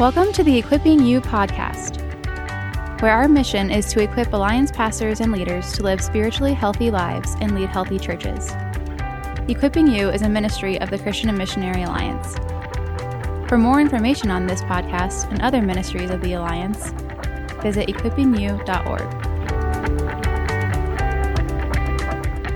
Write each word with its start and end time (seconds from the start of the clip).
Welcome 0.00 0.32
to 0.32 0.42
the 0.42 0.56
Equipping 0.56 1.04
You 1.04 1.20
podcast, 1.20 2.00
where 3.02 3.12
our 3.12 3.28
mission 3.28 3.70
is 3.70 3.92
to 3.92 4.00
equip 4.00 4.32
Alliance 4.32 4.70
pastors 4.70 5.20
and 5.20 5.30
leaders 5.30 5.74
to 5.74 5.82
live 5.82 6.00
spiritually 6.00 6.54
healthy 6.54 6.90
lives 6.90 7.36
and 7.42 7.54
lead 7.54 7.68
healthy 7.68 7.98
churches. 7.98 8.50
Equipping 9.46 9.88
You 9.88 10.08
is 10.08 10.22
a 10.22 10.28
ministry 10.30 10.80
of 10.80 10.88
the 10.88 10.98
Christian 10.98 11.28
and 11.28 11.36
Missionary 11.36 11.82
Alliance. 11.82 12.34
For 13.46 13.58
more 13.58 13.78
information 13.78 14.30
on 14.30 14.46
this 14.46 14.62
podcast 14.62 15.30
and 15.30 15.42
other 15.42 15.60
ministries 15.60 16.08
of 16.08 16.22
the 16.22 16.32
Alliance, 16.32 16.92
visit 17.60 17.86
equippingyou.org. 17.86 19.02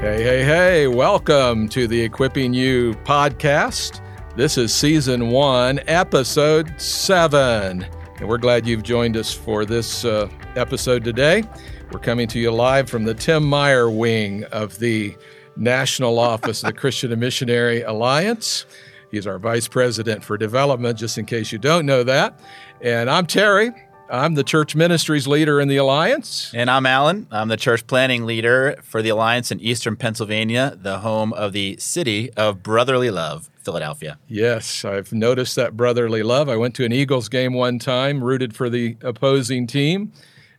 Hey, 0.01 0.23
hey, 0.23 0.45
hey, 0.45 0.87
welcome 0.87 1.69
to 1.69 1.87
the 1.87 2.01
Equipping 2.01 2.55
You 2.55 2.95
podcast. 3.05 4.01
This 4.37 4.59
is 4.59 4.75
season 4.75 5.31
one, 5.31 5.79
episode 5.87 6.75
seven. 6.81 7.87
And 8.19 8.29
we're 8.29 8.37
glad 8.39 8.67
you've 8.67 8.83
joined 8.83 9.17
us 9.17 9.33
for 9.33 9.65
this 9.65 10.05
uh, 10.05 10.29
episode 10.57 11.05
today. 11.05 11.45
We're 11.93 12.01
coming 12.01 12.27
to 12.27 12.41
you 12.41 12.51
live 12.51 12.91
from 12.91 13.05
the 13.05 13.15
Tim 13.15 13.45
Meyer 13.45 13.89
wing 13.89 14.43
of 14.47 14.77
the 14.81 15.17
National 15.55 16.19
Office 16.19 16.65
of 16.65 16.67
the 16.67 16.73
Christian 16.73 17.13
and 17.13 17.21
Missionary 17.21 17.83
Alliance. 17.83 18.67
He's 19.13 19.25
our 19.25 19.39
Vice 19.39 19.69
President 19.69 20.25
for 20.25 20.37
Development, 20.37 20.99
just 20.99 21.17
in 21.17 21.27
case 21.27 21.53
you 21.53 21.61
don't 21.61 21.87
know 21.87 22.03
that. 22.03 22.41
And 22.81 23.09
I'm 23.09 23.27
Terry. 23.27 23.71
I'm 24.11 24.35
the 24.35 24.43
church 24.43 24.75
ministries 24.75 25.29
leader 25.29 25.61
in 25.61 25.69
the 25.69 25.77
Alliance. 25.77 26.51
And 26.53 26.69
I'm 26.69 26.87
Alan. 26.87 27.29
I'm 27.31 27.47
the 27.47 27.57
church 27.57 27.87
planting 27.87 28.27
leader 28.27 28.79
for 28.83 29.01
the 29.01 29.11
Alliance 29.11 29.53
in 29.53 29.61
Eastern 29.61 29.95
Pennsylvania, 29.95 30.77
the 30.77 30.99
home 30.99 31.33
of 31.33 31.53
the 31.53 31.77
city 31.79 32.33
of 32.33 32.65
brotherly 32.65 33.13
love. 33.13 33.49
Philadelphia. 33.65 34.19
Yes, 34.29 34.85
I've 34.85 35.13
noticed 35.13 35.57
that 35.57 35.77
brotherly 35.77 36.23
love. 36.23 36.49
I 36.49 36.57
went 36.57 36.75
to 36.77 36.85
an 36.85 36.93
Eagles 36.93 37.29
game 37.29 37.55
one 37.55 37.79
time, 37.79 38.23
rooted 38.23 38.55
for 38.55 38.69
the 38.69 38.97
opposing 39.03 39.67
team, 39.67 40.13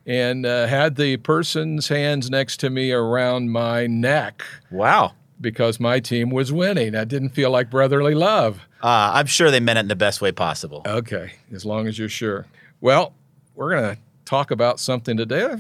and 0.06 0.46
uh, 0.46 0.68
had 0.68 0.96
the 0.96 1.18
person's 1.18 1.88
hands 1.88 2.30
next 2.30 2.60
to 2.62 2.70
me 2.70 2.92
around 2.92 3.52
my 3.52 3.88
neck. 3.88 4.44
Wow. 4.72 5.14
Because 5.40 5.80
my 5.80 6.00
team 6.00 6.30
was 6.30 6.52
winning. 6.52 6.96
I 6.96 7.04
didn't 7.04 7.30
feel 7.30 7.52
like 7.52 7.70
brotherly 7.70 8.16
love. 8.16 8.62
Uh, 8.82 9.12
I'm 9.14 9.26
sure 9.26 9.52
they 9.52 9.60
meant 9.60 9.78
it 9.78 9.82
in 9.82 9.88
the 9.88 9.96
best 9.96 10.22
way 10.22 10.32
possible. 10.32 10.82
Okay, 10.86 11.34
as 11.52 11.66
long 11.66 11.88
as 11.88 12.00
you're 12.00 12.10
sure. 12.10 12.46
Well, 12.82 13.14
we're 13.56 13.72
going 13.72 13.96
to 13.96 14.02
talk 14.26 14.52
about 14.52 14.80
something 14.80 15.18
today. 15.18 15.56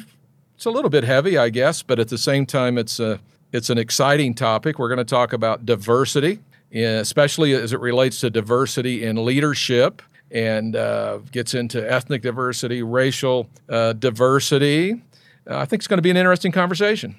It's 0.55 0.65
a 0.65 0.69
little 0.69 0.89
bit 0.89 1.03
heavy, 1.03 1.37
I 1.37 1.49
guess, 1.49 1.81
but 1.81 1.99
at 1.99 2.07
the 2.07 2.17
same 2.17 2.45
time, 2.45 2.77
it's 2.77 2.99
a 2.99 3.19
it's 3.51 3.69
an 3.69 3.77
exciting 3.77 4.33
topic. 4.33 4.79
We're 4.79 4.89
going 4.89 4.97
to 4.97 5.03
talk 5.03 5.33
about 5.33 5.65
diversity 5.65 6.39
especially 6.83 7.53
as 7.53 7.73
it 7.73 7.79
relates 7.79 8.19
to 8.21 8.29
diversity 8.29 9.03
in 9.03 9.23
leadership 9.23 10.01
and 10.31 10.75
uh, 10.75 11.19
gets 11.31 11.53
into 11.53 11.79
ethnic 11.91 12.21
diversity, 12.21 12.83
racial 12.83 13.49
uh, 13.69 13.93
diversity. 13.93 15.01
Uh, 15.49 15.57
I 15.57 15.65
think 15.65 15.81
it's 15.81 15.87
going 15.87 15.97
to 15.97 16.03
be 16.03 16.09
an 16.09 16.17
interesting 16.17 16.51
conversation. 16.51 17.15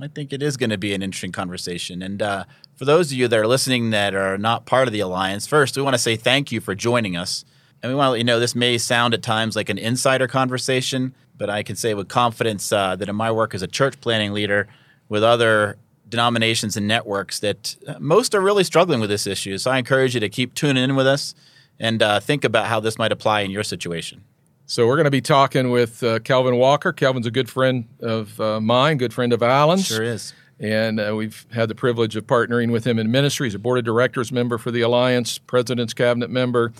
I 0.00 0.06
think 0.06 0.32
it 0.32 0.42
is 0.42 0.56
going 0.56 0.70
to 0.70 0.78
be 0.78 0.94
an 0.94 1.02
interesting 1.02 1.32
conversation. 1.32 2.02
And 2.02 2.22
uh, 2.22 2.44
for 2.76 2.84
those 2.84 3.10
of 3.10 3.18
you 3.18 3.26
that 3.26 3.38
are 3.38 3.46
listening 3.46 3.90
that 3.90 4.14
are 4.14 4.38
not 4.38 4.66
part 4.66 4.86
of 4.86 4.92
the 4.92 5.00
Alliance, 5.00 5.46
first, 5.46 5.76
we 5.76 5.82
want 5.82 5.94
to 5.94 5.98
say 5.98 6.16
thank 6.16 6.52
you 6.52 6.60
for 6.60 6.74
joining 6.74 7.16
us. 7.16 7.44
And 7.82 7.90
we 7.90 7.96
want 7.96 8.08
to 8.08 8.10
let 8.12 8.18
you 8.18 8.24
know 8.24 8.38
this 8.38 8.54
may 8.54 8.78
sound 8.78 9.14
at 9.14 9.22
times 9.22 9.56
like 9.56 9.68
an 9.68 9.78
insider 9.78 10.28
conversation, 10.28 11.14
but 11.36 11.50
I 11.50 11.62
can 11.62 11.74
say 11.74 11.94
with 11.94 12.08
confidence 12.08 12.70
uh, 12.70 12.94
that 12.96 13.08
in 13.08 13.16
my 13.16 13.32
work 13.32 13.54
as 13.54 13.62
a 13.62 13.66
church 13.66 14.00
planting 14.00 14.32
leader 14.32 14.68
with 15.08 15.24
other 15.24 15.78
denominations 16.10 16.76
and 16.76 16.86
networks 16.86 17.38
that 17.40 17.76
uh, 17.86 17.94
most 17.98 18.34
are 18.34 18.40
really 18.40 18.64
struggling 18.64 19.00
with 19.00 19.08
this 19.08 19.26
issue. 19.26 19.56
So 19.58 19.70
I 19.70 19.78
encourage 19.78 20.14
you 20.14 20.20
to 20.20 20.28
keep 20.28 20.54
tuning 20.54 20.82
in 20.84 20.96
with 20.96 21.06
us 21.06 21.34
and 21.78 22.02
uh, 22.02 22.20
think 22.20 22.44
about 22.44 22.66
how 22.66 22.80
this 22.80 22.98
might 22.98 23.12
apply 23.12 23.40
in 23.40 23.50
your 23.50 23.62
situation. 23.64 24.22
So 24.66 24.86
we're 24.86 24.96
going 24.96 25.06
to 25.06 25.10
be 25.10 25.22
talking 25.22 25.70
with 25.70 26.02
uh, 26.02 26.20
Kelvin 26.20 26.56
Walker. 26.56 26.92
Kelvin's 26.92 27.26
a 27.26 27.30
good 27.30 27.50
friend 27.50 27.88
of 28.00 28.40
uh, 28.40 28.60
mine, 28.60 28.98
good 28.98 29.12
friend 29.12 29.32
of 29.32 29.42
Alan's. 29.42 29.86
Sure 29.86 30.02
is. 30.02 30.32
And 30.60 31.00
uh, 31.00 31.16
we've 31.16 31.46
had 31.50 31.68
the 31.68 31.74
privilege 31.74 32.14
of 32.14 32.26
partnering 32.26 32.70
with 32.70 32.86
him 32.86 32.98
in 32.98 33.10
ministry. 33.10 33.46
He's 33.46 33.54
a 33.54 33.58
board 33.58 33.78
of 33.78 33.84
directors 33.84 34.30
member 34.30 34.58
for 34.58 34.70
the 34.70 34.82
Alliance, 34.82 35.38
president's 35.38 35.94
cabinet 35.94 36.30
member, 36.30 36.72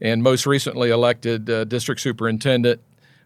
and 0.00 0.22
most 0.22 0.46
recently 0.46 0.90
elected 0.90 1.48
uh, 1.50 1.64
district 1.64 2.00
superintendent 2.00 2.80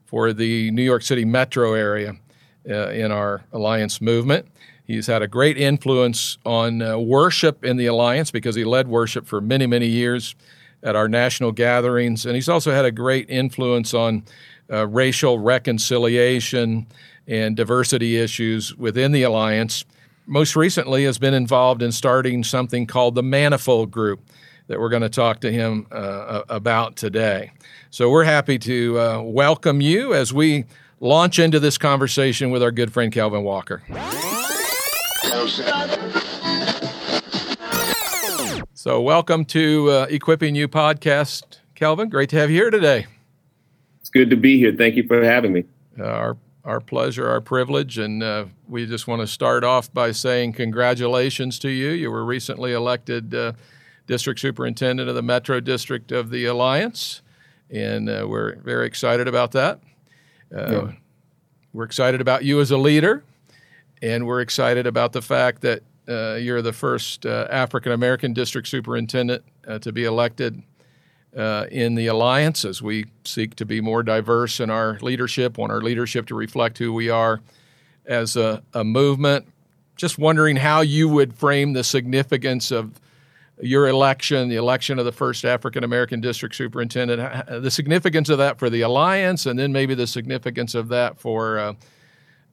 for 0.05 0.33
the 0.33 0.71
New 0.73 0.83
York 0.83 1.03
City 1.03 1.25
metro 1.25 1.75
area 1.75 2.17
in 2.65 3.11
our 3.11 3.43
Alliance 3.53 4.01
movement. 4.01 4.47
He's 4.91 5.07
had 5.07 5.23
a 5.23 5.29
great 5.29 5.57
influence 5.57 6.37
on 6.45 6.83
uh, 6.83 6.99
worship 6.99 7.65
in 7.65 7.77
the 7.77 7.87
Alliance 7.87 8.33
because 8.33 8.57
he 8.57 8.65
led 8.65 8.89
worship 8.89 9.25
for 9.25 9.41
many, 9.41 9.65
many 9.65 9.87
years 9.87 10.35
at 10.83 10.97
our 10.97 11.07
national 11.07 11.53
gatherings. 11.53 12.27
And 12.27 12.35
he's 12.35 12.49
also 12.49 12.73
had 12.73 12.85
a 12.85 12.91
great 12.91 13.31
influence 13.31 13.95
on 13.95 14.25
uh, 14.69 14.89
racial 14.89 15.39
reconciliation 15.39 16.89
and 17.29 17.57
diversity 17.57 18.17
issues 18.17 18.75
within 18.77 19.13
the 19.13 19.23
Alliance. 19.23 19.85
Most 20.27 20.57
recently, 20.57 21.05
has 21.05 21.19
been 21.19 21.35
involved 21.35 21.83
in 21.83 21.93
starting 21.93 22.43
something 22.43 22.85
called 22.85 23.15
the 23.15 23.23
Manifold 23.23 23.93
Group 23.93 24.21
that 24.67 24.81
we're 24.81 24.89
going 24.89 25.03
to 25.03 25.09
talk 25.09 25.39
to 25.43 25.53
him 25.53 25.87
uh, 25.93 26.43
about 26.49 26.97
today. 26.97 27.53
So 27.91 28.11
we're 28.11 28.25
happy 28.25 28.59
to 28.59 28.99
uh, 28.99 29.23
welcome 29.23 29.81
you 29.81 30.15
as 30.15 30.33
we 30.33 30.65
launch 30.99 31.39
into 31.39 31.61
this 31.61 31.79
conversation 31.79 32.51
with 32.51 32.61
our 32.61 32.73
good 32.73 32.93
friend 32.93 33.13
Kelvin 33.13 33.45
Walker. 33.45 33.85
So, 38.75 39.01
welcome 39.01 39.47
to 39.47 39.91
uh, 39.91 40.07
Equipping 40.11 40.55
You 40.55 40.69
podcast, 40.69 41.61
Kelvin. 41.75 42.11
Great 42.11 42.29
to 42.31 42.37
have 42.37 42.51
you 42.51 42.57
here 42.57 42.71
today. 42.71 43.07
It's 44.01 44.11
good 44.11 44.29
to 44.29 44.37
be 44.37 44.59
here. 44.59 44.75
Thank 44.77 44.97
you 44.97 45.07
for 45.07 45.25
having 45.25 45.55
me. 45.55 45.65
Uh, 45.99 46.05
our 46.05 46.37
our 46.67 46.79
pleasure, 46.79 47.27
our 47.27 47.41
privilege, 47.41 47.97
and 47.97 48.23
uh, 48.23 48.45
we 48.69 48.85
just 48.85 49.09
want 49.09 49.23
to 49.23 49.27
start 49.27 49.65
off 49.65 49.91
by 49.95 50.13
saying 50.13 50.53
congratulations 50.53 51.59
to 51.61 51.71
you. 51.71 51.89
You 51.89 52.11
were 52.11 52.27
recently 52.27 52.75
elected 52.75 53.35
uh, 53.35 53.55
district 54.07 54.41
superintendent 54.41 55.09
of 55.09 55.15
the 55.15 55.23
Metro 55.23 55.59
District 55.59 56.13
of 56.13 56.29
the 56.29 56.45
Alliance, 56.45 57.23
and 57.71 58.11
uh, 58.11 58.27
we're 58.29 58.57
very 58.57 58.87
excited 58.87 59.27
about 59.27 59.53
that. 59.53 59.81
Uh, 60.55 60.71
yeah. 60.71 60.93
We're 61.73 61.85
excited 61.85 62.21
about 62.21 62.45
you 62.45 62.61
as 62.61 62.71
a 62.71 62.77
leader 62.77 63.25
and 64.03 64.27
we're 64.27 64.41
excited 64.41 64.87
about 64.87 65.13
the 65.13 65.23
fact 65.23 65.63
that 65.63 65.83
uh, 66.09 66.35
you're 66.35 66.63
the 66.63 66.73
first 66.73 67.27
uh, 67.27 67.47
African 67.51 67.93
American 67.93 68.33
district 68.33 68.69
superintendent 68.69 69.45
uh, 69.67 69.79
to 69.81 69.93
be 69.93 70.05
elected 70.05 70.63
uh, 71.37 71.67
in 71.71 71.95
the 71.95 72.09
alliance 72.09 72.65
as 72.65 72.83
we 72.83 73.07
seek 73.25 73.55
to 73.57 73.65
be 73.65 73.81
more 73.81 74.03
diverse 74.03 74.59
in 74.59 74.71
our 74.71 74.99
leadership, 75.01 75.59
want 75.59 75.71
our 75.71 75.81
leadership 75.81 76.27
to 76.27 76.35
reflect 76.35 76.79
who 76.79 76.93
we 76.93 77.09
are 77.09 77.41
as 78.07 78.37
a, 78.37 78.63
a 78.75 78.83
movement. 78.83 79.47
Just 79.95 80.19
wondering 80.19 80.57
how 80.57 80.81
you 80.81 81.09
would 81.09 81.35
frame 81.35 81.75
the 81.75 81.85
significance 81.85 82.71
of 82.71 82.99
your 83.63 83.87
election, 83.87 84.49
the 84.49 84.57
election 84.57 84.99
of 84.99 85.05
the 85.05 85.13
first 85.13 85.45
African 85.45 85.85
American 85.85 86.21
district 86.21 86.55
superintendent, 86.55 87.63
the 87.63 87.71
significance 87.71 88.31
of 88.31 88.39
that 88.39 88.59
for 88.59 88.71
the 88.71 88.81
alliance, 88.81 89.45
and 89.45 89.59
then 89.59 89.71
maybe 89.71 89.95
the 89.95 90.07
significance 90.07 90.75
of 90.75 90.89
that 90.89 91.21
for 91.21 91.59
uh, 91.59 91.75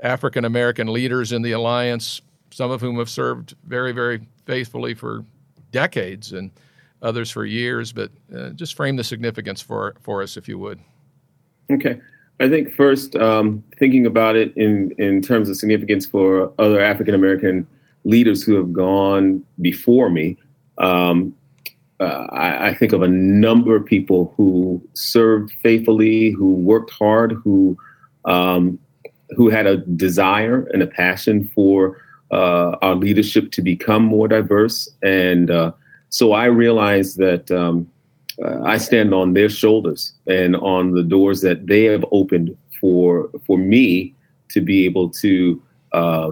African 0.02 0.46
American 0.46 0.88
leaders 0.88 1.31
in 1.31 1.41
the 1.41 1.52
alliance, 1.52 2.22
some 2.52 2.72
of 2.72 2.81
whom 2.81 2.97
have 2.97 3.09
served 3.09 3.56
very, 3.66 3.91
very 3.91 4.22
faithfully 4.46 4.94
for 4.94 5.25
decades 5.72 6.34
and 6.34 6.52
others 7.02 7.30
for 7.31 7.46
years. 7.46 7.91
But 7.91 8.12
uh, 8.35 8.50
just 8.50 8.75
frame 8.75 8.96
the 8.96 9.03
significance 9.03 9.62
for, 9.62 9.96
for 10.02 10.22
us, 10.22 10.38
if 10.38 10.47
you 10.47 10.58
would. 10.59 10.80
Okay. 11.72 12.00
I 12.40 12.47
think 12.50 12.72
first, 12.72 13.16
um, 13.16 13.64
thinking 13.79 14.05
about 14.05 14.35
it 14.35 14.55
in, 14.55 14.94
in 14.99 15.22
terms 15.22 15.49
of 15.49 15.58
significance 15.58 16.05
for 16.05 16.53
other 16.59 16.79
African 16.79 17.16
American 17.16 17.67
leaders 18.03 18.44
who 18.44 18.55
have 18.55 18.72
gone 18.72 19.44
before 19.59 20.09
me, 20.09 20.38
um, 20.78 21.35
uh, 21.99 22.28
I, 22.32 22.67
I, 22.67 22.73
think 22.76 22.94
of 22.94 23.02
a 23.02 23.08
number 23.08 23.76
of 23.76 23.84
people 23.84 24.32
who 24.38 24.79
served 24.94 25.52
faithfully, 25.64 26.29
who 26.29 26.53
worked 26.53 26.91
hard, 26.91 27.32
who 27.44 27.76
um, 28.26 28.78
who 29.35 29.50
had 29.50 29.68
a 29.68 29.78
desire 29.78 30.68
and 30.74 30.82
a 30.82 30.88
passion 30.88 31.47
for 31.53 31.97
uh, 32.32 32.76
our 32.82 32.96
leadership 32.96 33.52
to 33.52 33.62
become 33.62 34.03
more 34.03 34.28
diverse. 34.28 34.90
And 35.02 35.52
uh, 35.52 35.72
so 36.09 36.34
I 36.34 36.46
realized 36.46 37.18
that 37.18 37.50
um, 37.52 37.90
uh, 38.44 38.62
I 38.64 38.78
stand 38.78 39.14
on 39.14 39.34
their 39.34 39.50
shoulders 39.50 40.14
and 40.28 40.56
on 40.58 40.91
the 40.91 41.03
doors 41.03 41.41
that 41.41 41.68
they 41.68 41.84
have 41.85 42.06
opened 42.12 42.56
for 42.79 43.29
for 43.46 43.58
me 43.58 44.14
to 44.50 44.62
be 44.62 44.85
able 44.85 45.09
to 45.09 45.62
uh, 45.94 46.32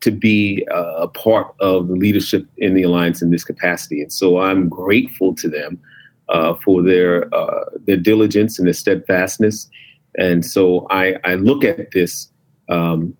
to 0.00 0.10
be 0.10 0.66
a 0.70 1.08
part 1.08 1.54
of 1.60 1.88
the 1.88 1.94
leadership 1.94 2.46
in 2.58 2.74
the 2.74 2.84
alliance 2.84 3.20
in 3.20 3.30
this 3.30 3.42
capacity. 3.42 4.00
And 4.00 4.12
so 4.12 4.38
I'm 4.38 4.68
grateful 4.68 5.34
to 5.34 5.48
them 5.48 5.80
uh, 6.28 6.54
for 6.54 6.82
their 6.82 7.32
uh, 7.34 7.64
their 7.86 7.96
diligence 7.96 8.58
and 8.58 8.66
their 8.66 8.74
steadfastness 8.74 9.68
and 10.16 10.44
so 10.44 10.86
I, 10.90 11.16
I 11.24 11.34
look 11.34 11.64
at 11.64 11.90
this 11.92 12.30
um, 12.68 13.16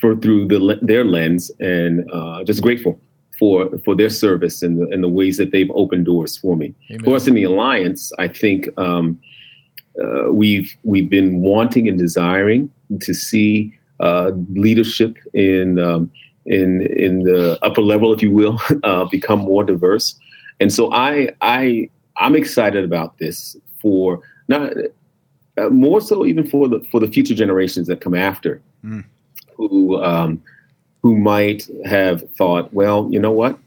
for 0.00 0.16
through 0.16 0.48
the, 0.48 0.78
their 0.82 1.04
lens 1.04 1.50
and 1.60 2.10
uh, 2.12 2.44
just 2.44 2.62
grateful 2.62 3.00
for 3.38 3.70
for 3.84 3.94
their 3.94 4.10
service 4.10 4.62
and 4.62 4.80
the, 4.80 4.88
and 4.92 5.02
the 5.02 5.08
ways 5.08 5.36
that 5.38 5.50
they've 5.52 5.70
opened 5.74 6.06
doors 6.06 6.36
for 6.36 6.56
me. 6.56 6.74
Amen. 6.90 7.04
For 7.04 7.16
us 7.16 7.26
in 7.26 7.34
the 7.34 7.44
alliance, 7.44 8.12
I 8.18 8.28
think 8.28 8.68
um, 8.78 9.18
uh, 10.02 10.32
we've 10.32 10.76
we've 10.82 11.08
been 11.08 11.40
wanting 11.40 11.88
and 11.88 11.98
desiring 11.98 12.70
to 13.00 13.14
see 13.14 13.76
uh, 14.00 14.32
leadership 14.50 15.16
in 15.32 15.78
um, 15.78 16.10
in 16.46 16.82
in 16.82 17.20
the 17.20 17.58
upper 17.62 17.80
level, 17.82 18.12
if 18.12 18.22
you 18.22 18.30
will, 18.30 18.60
uh, 18.82 19.04
become 19.06 19.40
more 19.40 19.64
diverse. 19.64 20.14
And 20.60 20.72
so 20.72 20.92
I 20.92 21.30
I 21.40 21.88
I'm 22.16 22.36
excited 22.36 22.84
about 22.84 23.18
this 23.18 23.56
for 23.80 24.20
not 24.48 24.72
more 25.70 26.00
so 26.00 26.26
even 26.26 26.46
for 26.46 26.68
the 26.68 26.80
for 26.90 27.00
the 27.00 27.08
future 27.08 27.34
generations 27.34 27.86
that 27.86 28.00
come 28.00 28.14
after, 28.14 28.60
mm. 28.84 29.04
who 29.56 30.02
um, 30.02 30.42
who 31.02 31.16
might 31.16 31.68
have 31.84 32.28
thought, 32.30 32.72
well, 32.72 33.08
you 33.10 33.20
know 33.20 33.32
what, 33.32 33.58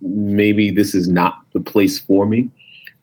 maybe 0.00 0.70
this 0.70 0.94
is 0.94 1.08
not 1.08 1.40
the 1.52 1.60
place 1.60 1.98
for 1.98 2.26
me. 2.26 2.50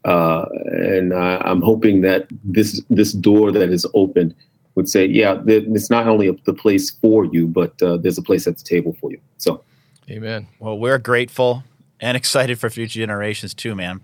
Uh, 0.04 0.46
and 0.72 1.14
I'm 1.14 1.62
hoping 1.62 2.02
that 2.02 2.28
this 2.44 2.82
this 2.90 3.14
door 3.14 3.52
that 3.52 3.70
is 3.70 3.86
opened 3.94 4.34
would 4.76 4.90
say, 4.90 5.06
yeah, 5.06 5.42
it's 5.46 5.90
not 5.90 6.08
only 6.08 6.32
the 6.46 6.54
place 6.54 6.90
for 6.90 7.26
you, 7.26 7.46
but 7.48 7.80
uh, 7.84 7.98
there's 7.98 8.18
a 8.18 8.22
place 8.22 8.48
at 8.48 8.58
the 8.58 8.64
table 8.64 8.96
for 9.00 9.12
you. 9.12 9.20
So, 9.38 9.64
amen. 10.10 10.48
Well, 10.60 10.80
we're 10.80 10.98
grateful 10.98 11.64
and 12.00 12.16
excited 12.18 12.58
for 12.58 12.70
future 12.70 13.00
generations 13.00 13.54
too, 13.54 13.76
man. 13.76 14.02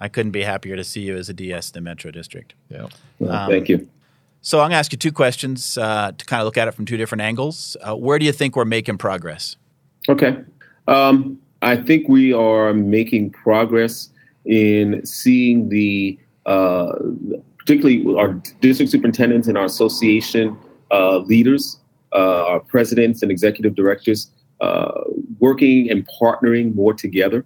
I 0.00 0.08
couldn't 0.08 0.32
be 0.32 0.42
happier 0.42 0.76
to 0.76 0.84
see 0.84 1.00
you 1.00 1.16
as 1.16 1.28
a 1.28 1.34
DS 1.34 1.70
in 1.70 1.74
the 1.74 1.80
Metro 1.80 2.10
District. 2.10 2.54
Yeah. 2.68 2.86
Well, 3.18 3.32
um, 3.32 3.50
thank 3.50 3.68
you. 3.68 3.88
So 4.40 4.58
I'm 4.58 4.64
going 4.64 4.70
to 4.72 4.76
ask 4.76 4.92
you 4.92 4.98
two 4.98 5.12
questions 5.12 5.76
uh, 5.76 6.12
to 6.16 6.24
kind 6.24 6.40
of 6.40 6.44
look 6.46 6.56
at 6.56 6.68
it 6.68 6.72
from 6.72 6.86
two 6.86 6.96
different 6.96 7.22
angles. 7.22 7.76
Uh, 7.80 7.96
where 7.96 8.18
do 8.18 8.24
you 8.24 8.32
think 8.32 8.54
we're 8.54 8.64
making 8.64 8.98
progress? 8.98 9.56
Okay. 10.08 10.38
Um, 10.86 11.40
I 11.60 11.76
think 11.76 12.08
we 12.08 12.32
are 12.32 12.72
making 12.72 13.30
progress 13.30 14.10
in 14.44 15.04
seeing 15.04 15.68
the 15.68 16.18
uh, 16.46 16.92
particularly 17.58 18.16
our 18.16 18.40
district 18.60 18.90
superintendents 18.90 19.48
and 19.48 19.58
our 19.58 19.66
association 19.66 20.56
uh, 20.90 21.18
leaders, 21.18 21.78
uh, 22.14 22.46
our 22.46 22.60
presidents 22.60 23.22
and 23.22 23.30
executive 23.30 23.74
directors, 23.74 24.30
uh, 24.60 24.90
working 25.38 25.90
and 25.90 26.08
partnering 26.20 26.74
more 26.74 26.94
together. 26.94 27.44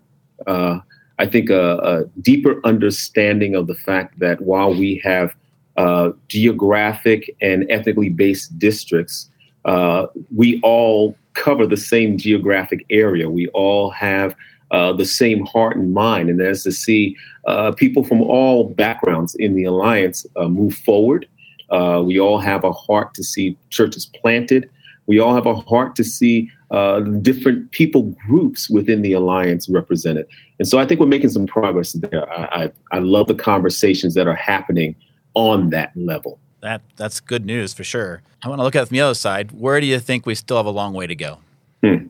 I 1.18 1.26
think 1.26 1.50
a, 1.50 1.76
a, 1.78 2.04
deeper 2.20 2.60
understanding 2.64 3.54
of 3.54 3.66
the 3.66 3.74
fact 3.74 4.18
that 4.18 4.40
while 4.40 4.74
we 4.74 5.00
have 5.04 5.34
uh, 5.76 6.10
geographic 6.28 7.34
and 7.40 7.66
ethnically 7.70 8.08
based 8.08 8.58
districts, 8.58 9.30
uh, 9.64 10.06
we 10.34 10.60
all 10.62 11.16
cover 11.34 11.66
the 11.66 11.76
same 11.76 12.18
geographic 12.18 12.84
area. 12.90 13.30
We 13.30 13.48
all 13.48 13.90
have 13.90 14.34
uh, 14.70 14.92
the 14.92 15.04
same 15.04 15.44
heart 15.46 15.76
and 15.76 15.92
mind, 15.92 16.30
and 16.30 16.40
as 16.40 16.62
to 16.64 16.72
see 16.72 17.16
uh, 17.46 17.72
people 17.72 18.04
from 18.04 18.22
all 18.22 18.68
backgrounds 18.70 19.34
in 19.34 19.54
the 19.54 19.64
alliance 19.64 20.26
uh, 20.36 20.48
move 20.48 20.74
forward. 20.74 21.28
Uh, 21.70 22.02
we 22.04 22.18
all 22.18 22.38
have 22.38 22.64
a 22.64 22.72
heart 22.72 23.14
to 23.14 23.22
see 23.22 23.56
churches 23.70 24.06
planted. 24.06 24.68
We 25.06 25.18
all 25.18 25.34
have 25.34 25.46
a 25.46 25.54
heart 25.54 25.96
to 25.96 26.04
see 26.04 26.50
uh, 26.72 27.00
different 27.00 27.70
people 27.70 28.02
groups 28.26 28.68
within 28.70 29.02
the 29.02 29.12
alliance 29.12 29.68
represented. 29.68 30.26
And 30.58 30.66
so 30.66 30.78
I 30.78 30.86
think 30.86 31.00
we're 31.00 31.06
making 31.06 31.28
some 31.28 31.46
progress 31.46 31.92
there. 31.92 32.30
I, 32.32 32.64
I, 32.64 32.72
I 32.92 32.98
love 32.98 33.28
the 33.28 33.34
conversations 33.34 34.14
that 34.14 34.26
are 34.26 34.34
happening 34.34 34.96
on 35.34 35.70
that 35.70 35.92
level. 35.94 36.38
That 36.62 36.80
that's 36.96 37.20
good 37.20 37.44
news 37.44 37.74
for 37.74 37.84
sure. 37.84 38.22
I 38.42 38.48
want 38.48 38.60
to 38.60 38.62
look 38.64 38.74
at 38.74 38.88
from 38.88 38.94
the 38.94 39.00
other 39.02 39.14
side. 39.14 39.52
Where 39.52 39.80
do 39.80 39.86
you 39.86 40.00
think 40.00 40.26
we 40.26 40.34
still 40.34 40.56
have 40.56 40.66
a 40.66 40.70
long 40.70 40.94
way 40.94 41.06
to 41.06 41.14
go? 41.14 41.38
Hmm. 41.82 42.06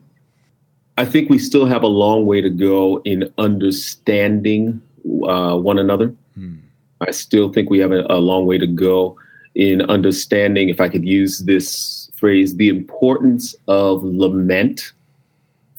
I 0.97 1.05
think 1.05 1.29
we 1.29 1.39
still 1.39 1.65
have 1.65 1.83
a 1.83 1.87
long 1.87 2.25
way 2.25 2.39
to 2.39 2.49
go 2.49 3.01
in 3.03 3.33
understanding 3.37 4.81
uh, 5.27 5.57
one 5.57 5.79
another. 5.79 6.13
Hmm. 6.35 6.57
I 7.01 7.11
still 7.11 7.51
think 7.51 7.69
we 7.69 7.79
have 7.79 7.91
a, 7.91 8.05
a, 8.09 8.19
long 8.19 8.45
way 8.45 8.57
to 8.59 8.67
go 8.67 9.17
in 9.55 9.81
understanding, 9.89 10.69
if 10.69 10.79
I 10.79 10.87
could 10.87 11.05
use 11.05 11.39
this 11.39 12.02
phrase, 12.23 12.55
the 12.55 12.69
importance 12.69 13.53
of 13.67 14.01
lament 14.01 14.93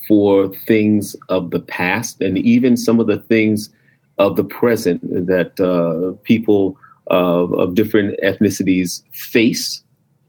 for 0.06 0.48
things 0.66 1.16
of 1.30 1.52
the 1.52 1.60
past 1.60 2.20
and 2.20 2.36
even 2.36 2.76
some 2.76 3.00
of 3.00 3.06
the 3.06 3.20
things 3.20 3.70
of 4.18 4.36
the 4.36 4.44
present 4.44 5.00
that 5.26 5.58
uh, 5.58 6.12
people 6.22 6.76
uh, 7.10 7.44
of 7.62 7.74
different 7.74 8.20
ethnicities 8.22 9.02
face 9.12 9.82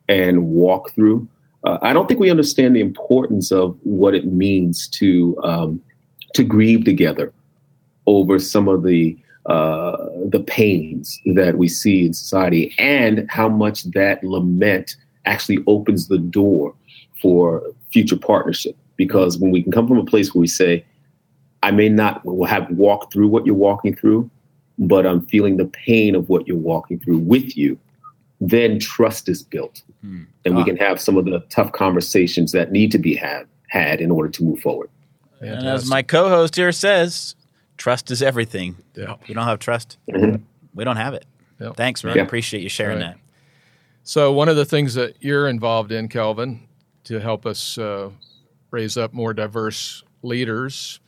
and 0.08 0.48
walk 0.48 0.92
through. 0.92 1.28
Uh, 1.66 1.80
I 1.82 1.92
don't 1.92 2.08
think 2.08 2.22
we 2.22 2.32
understand 2.32 2.78
the 2.78 2.88
importance 2.92 3.52
of 3.52 3.78
what 3.84 4.16
it 4.16 4.26
means 4.26 4.88
to 5.00 5.38
um, 5.44 5.82
to 6.34 6.46
grieve 6.46 6.86
together 6.86 7.34
over 8.06 8.40
some 8.40 8.70
of 8.70 8.84
the 8.84 9.18
uh, 9.48 9.98
the 10.30 10.44
pains 10.48 11.20
that 11.36 11.58
we 11.58 11.68
see 11.68 12.06
in 12.06 12.14
society, 12.14 12.74
and 12.80 13.30
how 13.30 13.50
much 13.50 13.84
that 13.92 14.24
lament 14.24 14.96
actually 15.25 15.63
opens 15.68 16.07
the 16.07 16.18
door 16.18 16.74
for 17.22 17.63
future 17.92 18.18
partnership. 18.18 18.75
Because 18.98 19.38
when 19.38 19.51
we 19.51 19.62
can 19.62 19.72
come 19.72 19.88
from 19.88 19.98
a 19.98 20.06
place 20.06 20.33
where 20.33 20.42
we 20.42 20.48
say, 20.48 20.86
"I 21.63 21.72
may 21.72 21.89
not 21.89 22.22
have 22.48 22.69
walked 22.72 23.12
through 23.12 23.27
what 23.27 23.45
you're 23.45 23.56
walking 23.56 23.95
through, 23.95 24.30
but 24.77 25.06
I'm 25.06 25.25
feeling 25.25 25.57
the 25.57 25.66
pain 25.66 26.16
of 26.16 26.30
what 26.30 26.48
you're 26.48 26.57
walking 26.57 27.00
through 27.00 27.19
with 27.19 27.57
you," 27.57 27.77
then 28.39 28.80
trust 28.80 29.27
is 29.27 29.44
built. 29.44 29.81
Hmm. 30.01 30.24
And 30.45 30.54
ah. 30.54 30.57
we 30.57 30.63
can 30.63 30.77
have 30.77 31.01
some 31.01 31.18
of 31.18 31.25
the 31.25 31.39
tough 31.50 31.71
conversations 31.71 32.51
that 32.54 32.71
need 32.71 32.92
to 32.92 32.98
be 32.98 33.16
had 33.16 33.48
had 33.69 34.00
in 34.00 34.12
order 34.12 34.30
to 34.30 34.44
move 34.44 34.60
forward. 34.60 34.89
And 35.42 35.68
as 35.68 35.89
my 35.89 36.01
co-host 36.01 36.56
here 36.56 36.71
says, 36.71 37.36
trust 37.78 38.10
is 38.12 38.21
everything. 38.21 38.75
Yeah. 38.95 39.16
You 39.25 39.36
don't 39.36 39.45
have 39.45 39.60
trust, 39.60 39.98
mm-hmm. 40.10 40.42
we 40.74 40.83
don't 40.83 40.98
have 40.98 41.13
it. 41.13 41.25
Yep. 41.60 41.75
Thanks, 41.75 42.04
man. 42.04 42.16
Yeah. 42.16 42.24
Appreciate 42.24 42.63
you 42.63 42.69
sharing 42.69 43.00
right. 43.00 43.16
that. 43.16 43.18
So 44.07 44.31
one 44.31 44.50
of 44.50 44.56
the 44.56 44.66
things 44.66 44.94
that 44.94 45.16
you're 45.19 45.50
involved 45.50 45.92
in, 45.92 46.10
Kelvin, 46.10 46.68
to 47.06 47.19
help 47.19 47.48
us 47.48 47.75
uh, 47.80 48.12
raise 48.69 48.98
up 48.98 49.13
more 49.13 49.34
diverse 49.34 50.04
leaders 50.22 51.00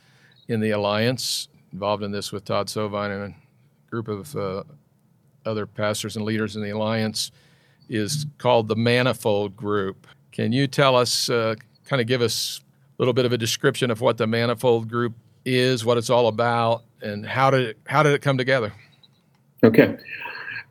in 0.48 0.62
the 0.62 0.72
alliance, 0.72 1.48
involved 1.72 2.02
in 2.02 2.12
this 2.12 2.32
with 2.32 2.44
Todd 2.44 2.66
Sovine 2.68 3.12
and 3.12 3.36
a 3.36 3.90
group 3.92 4.08
of 4.08 4.36
uh, 4.36 4.64
other 5.46 5.68
pastors 5.68 6.16
and 6.16 6.26
leaders 6.26 6.56
in 6.56 6.64
the 6.64 6.72
alliance 6.72 7.30
is 7.88 8.26
called 8.40 8.68
the 8.68 8.76
Manifold 8.76 9.56
Group. 9.56 10.08
Can 10.32 10.52
you 10.52 10.66
tell 10.66 10.96
us, 10.96 11.30
uh, 11.30 11.54
kind 11.86 12.02
of 12.02 12.08
give 12.08 12.24
us 12.24 12.62
a 12.98 13.02
little 13.02 13.14
bit 13.14 13.26
of 13.26 13.32
a 13.32 13.38
description 13.38 13.92
of 13.92 14.02
what 14.02 14.18
the 14.18 14.26
Manifold 14.26 14.90
Group 14.90 15.14
is, 15.46 15.86
what 15.86 16.00
it's 16.00 16.10
all 16.10 16.30
about, 16.30 16.82
and 17.04 17.28
how 17.28 17.52
did 17.52 17.62
it, 17.62 17.78
how 17.86 18.02
did 18.02 18.14
it 18.14 18.24
come 18.24 18.40
together? 18.40 18.74
Okay. 19.64 19.98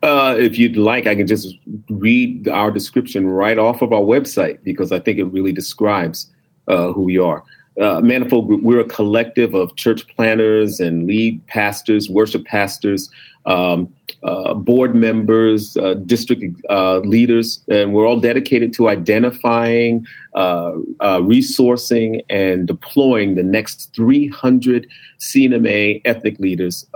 Uh, 0.07 0.37
if 0.39 0.57
you'd 0.57 0.77
like, 0.77 1.09
I 1.09 1.17
can 1.17 1.27
just 1.27 1.57
read 1.91 2.47
our 2.47 2.71
description 2.71 3.29
right 3.29 3.59
off 3.59 3.83
of 3.83 3.93
our 3.93 4.03
website 4.03 4.63
because 4.63 4.93
I 4.93 5.01
think 5.01 5.19
it 5.19 5.25
really 5.25 5.51
describes 5.51 6.31
uh, 6.69 6.93
who 6.93 7.03
we 7.03 7.19
are. 7.19 7.43
Uh, 7.81 8.01
Manifold 8.01 8.47
Group, 8.47 8.63
we're 8.63 8.79
a 8.79 8.85
collective 8.85 9.53
of 9.55 9.75
church 9.75 10.07
planters 10.15 10.79
and 10.79 11.09
lead 11.09 11.45
pastors, 11.49 12.09
worship 12.09 12.45
pastors, 12.45 13.11
um, 13.47 13.93
uh, 14.23 14.55
board 14.55 14.95
members, 14.95 15.77
uh, 15.77 15.95
district 15.95 16.45
uh, 16.71 16.99
leaders, 16.99 17.65
and 17.69 17.93
we're 17.93 18.07
all 18.07 18.21
dedicated 18.21 18.73
to 18.75 18.89
identifying, 18.89 20.07
resourcing, 20.37 22.25
and 22.31 22.69
deploying 22.69 23.35
the 23.35 23.43
next 23.43 23.93
300 23.93 24.87
C&MA 25.19 25.99
ethnic 26.05 26.39
leaders 26.39 26.87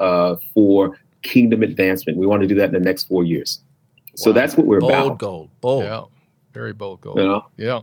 for 0.55 0.97
kingdom 1.23 1.63
advancement. 1.63 2.19
We 2.19 2.27
want 2.27 2.43
to 2.43 2.49
do 2.49 2.55
that 2.57 2.67
in 2.67 2.73
the 2.73 2.81
next 2.81 3.05
four 3.05 3.25
years. 3.25 3.61
Wow. 3.61 4.13
So 4.17 4.33
that's 4.33 4.57
what 4.57 4.67
we're 4.67 4.81
bold 4.81 4.93
about. 4.93 5.07
Bold 5.07 5.19
goal. 5.19 5.51
Bold. 5.61 5.85
Yeah. 5.85 6.05
Very 6.53 6.73
bold 6.73 7.01
goal. 7.01 7.15
You 7.17 7.25
know? 7.25 7.47
Yeah. 7.57 7.81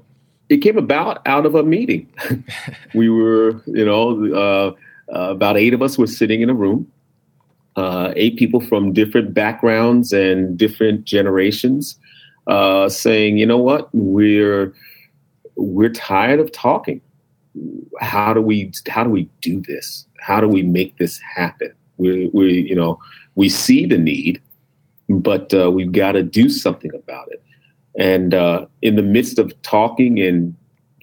It 0.49 0.57
came 0.57 0.77
about 0.77 1.21
out 1.25 1.45
of 1.45 1.55
a 1.55 1.63
meeting. 1.63 2.09
we 2.93 3.09
were, 3.09 3.61
you 3.65 3.85
know, 3.85 4.75
about 5.09 5.57
eight 5.57 5.73
of 5.73 5.81
us 5.81 5.97
were 5.97 6.07
sitting 6.07 6.41
in 6.41 6.49
a 6.49 6.53
room 6.53 6.91
uh, 7.77 8.11
eight 8.15 8.37
people 8.37 8.59
from 8.59 8.91
different 8.91 9.33
backgrounds 9.33 10.11
and 10.11 10.57
different 10.57 11.05
generations, 11.05 11.97
uh, 12.47 12.89
saying, 12.89 13.37
"You 13.37 13.45
know 13.45 13.59
what? 13.59 13.87
We're 13.93 14.73
we're 15.55 15.91
tired 15.93 16.39
of 16.39 16.51
talking. 16.51 16.99
How 18.01 18.33
do 18.33 18.41
we 18.41 18.71
how 18.87 19.03
do 19.03 19.11
we 19.11 19.29
do 19.41 19.61
this? 19.61 20.07
How 20.19 20.41
do 20.41 20.47
we 20.47 20.63
make 20.63 20.97
this 20.97 21.19
happen? 21.19 21.71
We 21.97 22.29
we 22.33 22.61
you 22.61 22.75
know 22.75 22.99
we 23.37 23.47
see 23.47 23.85
the 23.85 23.97
need, 23.97 24.41
but 25.07 25.53
uh, 25.53 25.71
we've 25.71 25.93
got 25.93 26.11
to 26.11 26.23
do 26.23 26.49
something 26.49 26.93
about 26.93 27.31
it." 27.31 27.41
And 27.97 28.33
uh, 28.33 28.67
in 28.81 28.95
the 28.95 29.01
midst 29.01 29.39
of 29.39 29.59
talking 29.61 30.19
and 30.19 30.55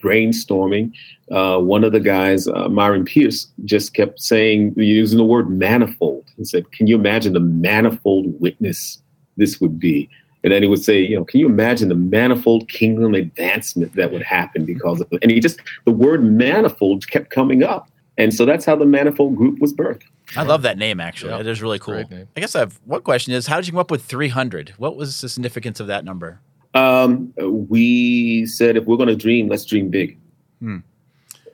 brainstorming, 0.04 0.92
uh, 1.32 1.58
one 1.58 1.82
of 1.82 1.92
the 1.92 2.00
guys, 2.00 2.46
uh, 2.46 2.68
Myron 2.68 3.04
Pierce, 3.04 3.48
just 3.64 3.94
kept 3.94 4.20
saying, 4.20 4.74
using 4.76 5.18
the 5.18 5.24
word 5.24 5.50
manifold. 5.50 6.24
He 6.36 6.44
said, 6.44 6.70
Can 6.72 6.86
you 6.86 6.96
imagine 6.96 7.32
the 7.32 7.40
manifold 7.40 8.38
witness 8.40 9.02
this 9.36 9.60
would 9.60 9.80
be? 9.80 10.08
And 10.44 10.52
then 10.52 10.62
he 10.62 10.68
would 10.68 10.84
say, 10.84 11.00
You 11.00 11.16
know, 11.16 11.24
can 11.24 11.40
you 11.40 11.46
imagine 11.46 11.88
the 11.88 11.94
manifold 11.94 12.68
kingdom 12.68 13.14
advancement 13.14 13.96
that 13.96 14.12
would 14.12 14.22
happen 14.22 14.66
because 14.66 15.00
of 15.00 15.08
it? 15.10 15.18
And 15.22 15.30
he 15.30 15.40
just, 15.40 15.58
the 15.86 15.92
word 15.92 16.22
manifold 16.22 17.08
kept 17.08 17.30
coming 17.30 17.62
up. 17.62 17.88
And 18.16 18.32
so 18.32 18.44
that's 18.44 18.64
how 18.64 18.76
the 18.76 18.86
Manifold 18.86 19.36
Group 19.36 19.58
was 19.60 19.72
birthed. 19.72 20.04
I 20.36 20.42
love 20.42 20.62
that 20.62 20.78
name, 20.78 21.00
actually. 21.00 21.32
Yeah. 21.32 21.40
It 21.40 21.46
is 21.46 21.60
really 21.60 21.78
cool. 21.78 21.94
I 21.96 22.40
guess 22.40 22.54
I 22.54 22.60
have 22.60 22.80
one 22.84 23.02
question 23.02 23.34
is 23.34 23.46
how 23.46 23.56
did 23.56 23.66
you 23.66 23.72
come 23.72 23.80
up 23.80 23.90
with 23.90 24.04
300? 24.04 24.74
What 24.78 24.96
was 24.96 25.20
the 25.20 25.28
significance 25.28 25.80
of 25.80 25.88
that 25.88 26.04
number? 26.04 26.40
Um, 26.74 27.32
we 27.36 28.46
said 28.46 28.76
if 28.76 28.84
we're 28.84 28.96
going 28.96 29.08
to 29.08 29.16
dream, 29.16 29.48
let's 29.48 29.64
dream 29.64 29.90
big. 29.90 30.18
Hmm. 30.60 30.78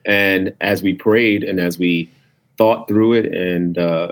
And 0.05 0.53
as 0.61 0.81
we 0.81 0.93
prayed 0.93 1.43
and 1.43 1.59
as 1.59 1.77
we 1.77 2.09
thought 2.57 2.87
through 2.87 3.13
it, 3.13 3.33
and 3.33 3.77
uh, 3.77 4.11